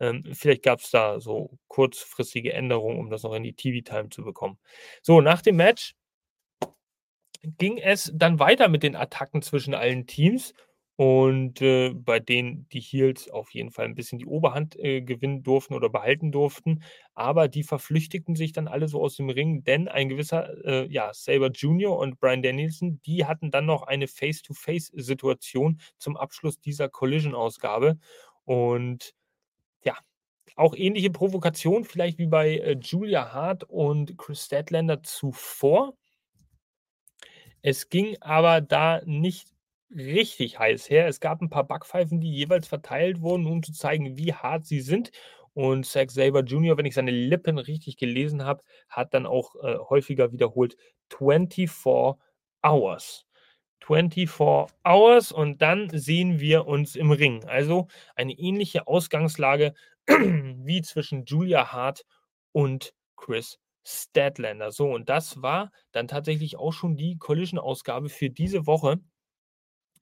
[0.00, 4.58] ähm, vielleicht gab's da so kurzfristige Änderungen, um das noch in die TV-Time zu bekommen.
[5.02, 5.94] So, nach dem Match
[7.58, 10.54] ging es dann weiter mit den Attacken zwischen allen Teams
[10.96, 15.42] und, äh, bei denen die Heels auf jeden Fall ein bisschen die Oberhand, äh, gewinnen
[15.42, 16.82] durften oder behalten durften.
[17.14, 21.12] Aber die verflüchtigten sich dann alle so aus dem Ring, denn ein gewisser, äh, ja,
[21.12, 27.98] Sabre Junior und Bryan Danielson, die hatten dann noch eine Face-to-Face-Situation zum Abschluss dieser Collision-Ausgabe.
[28.44, 29.12] Und
[29.84, 29.96] ja,
[30.56, 35.96] auch ähnliche Provokation vielleicht wie bei, äh, Julia Hart und Kris Statlander zuvor.
[37.62, 39.48] Es ging aber da nicht
[39.96, 41.08] richtig heiß her.
[41.08, 44.80] Es gab ein paar Backpfeifen, die jeweils verteilt wurden, um zu zeigen, wie hart sie
[44.80, 45.10] sind.
[45.54, 49.78] Und Zack Sabre Jr., wenn ich seine Lippen richtig gelesen habe, hat dann auch, äh,
[49.78, 50.76] häufiger wiederholt
[51.10, 51.70] 24
[52.62, 53.26] Hours.
[53.84, 54.28] 24
[54.84, 57.44] Hours und dann sehen wir uns im Ring.
[57.46, 59.74] Also eine ähnliche Ausgangslage
[60.06, 62.04] wie zwischen Julia Hart
[62.52, 64.72] und Kris Statlander.
[64.72, 68.98] So, und das war dann tatsächlich auch schon die Collision-Ausgabe für diese Woche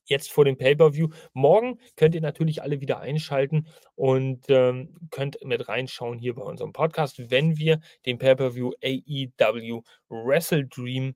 [0.04, 1.08] jetzt vor dem Pay-per-View.
[1.32, 6.72] Morgen könnt ihr natürlich alle wieder einschalten und ähm, könnt mit reinschauen hier bei unserem
[6.72, 11.14] Podcast, wenn wir den Pay-per-View AEW Wrestle Dream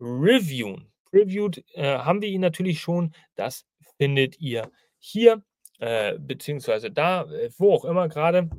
[0.00, 0.90] reviewen.
[1.12, 3.14] Reviewed äh, haben wir ihn natürlich schon.
[3.34, 3.66] Das
[3.96, 5.42] findet ihr hier,
[5.78, 8.50] äh, beziehungsweise da, äh, wo auch immer gerade.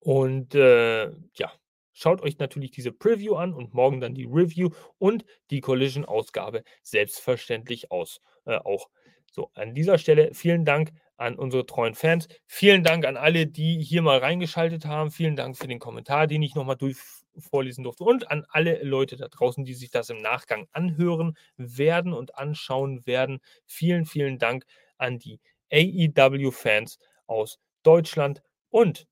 [0.00, 1.52] Und äh, ja,
[2.00, 7.90] Schaut euch natürlich diese Preview an und morgen dann die Review und die Collision-Ausgabe selbstverständlich
[7.90, 8.88] aus, äh, auch.
[9.32, 12.28] So, an dieser Stelle vielen Dank an unsere treuen Fans.
[12.46, 15.10] Vielen Dank an alle, die hier mal reingeschaltet haben.
[15.10, 16.98] Vielen Dank für den Kommentar, den ich nochmal durch
[17.36, 18.04] vorlesen durfte.
[18.04, 23.04] Und an alle Leute da draußen, die sich das im Nachgang anhören werden und anschauen
[23.06, 23.40] werden.
[23.66, 24.66] Vielen, vielen Dank
[24.98, 25.40] an die
[25.72, 28.40] AEW-Fans aus Deutschland
[28.70, 29.08] und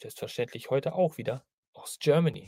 [0.00, 1.44] selbstverständlich heute auch wieder
[1.82, 2.46] aus Germany.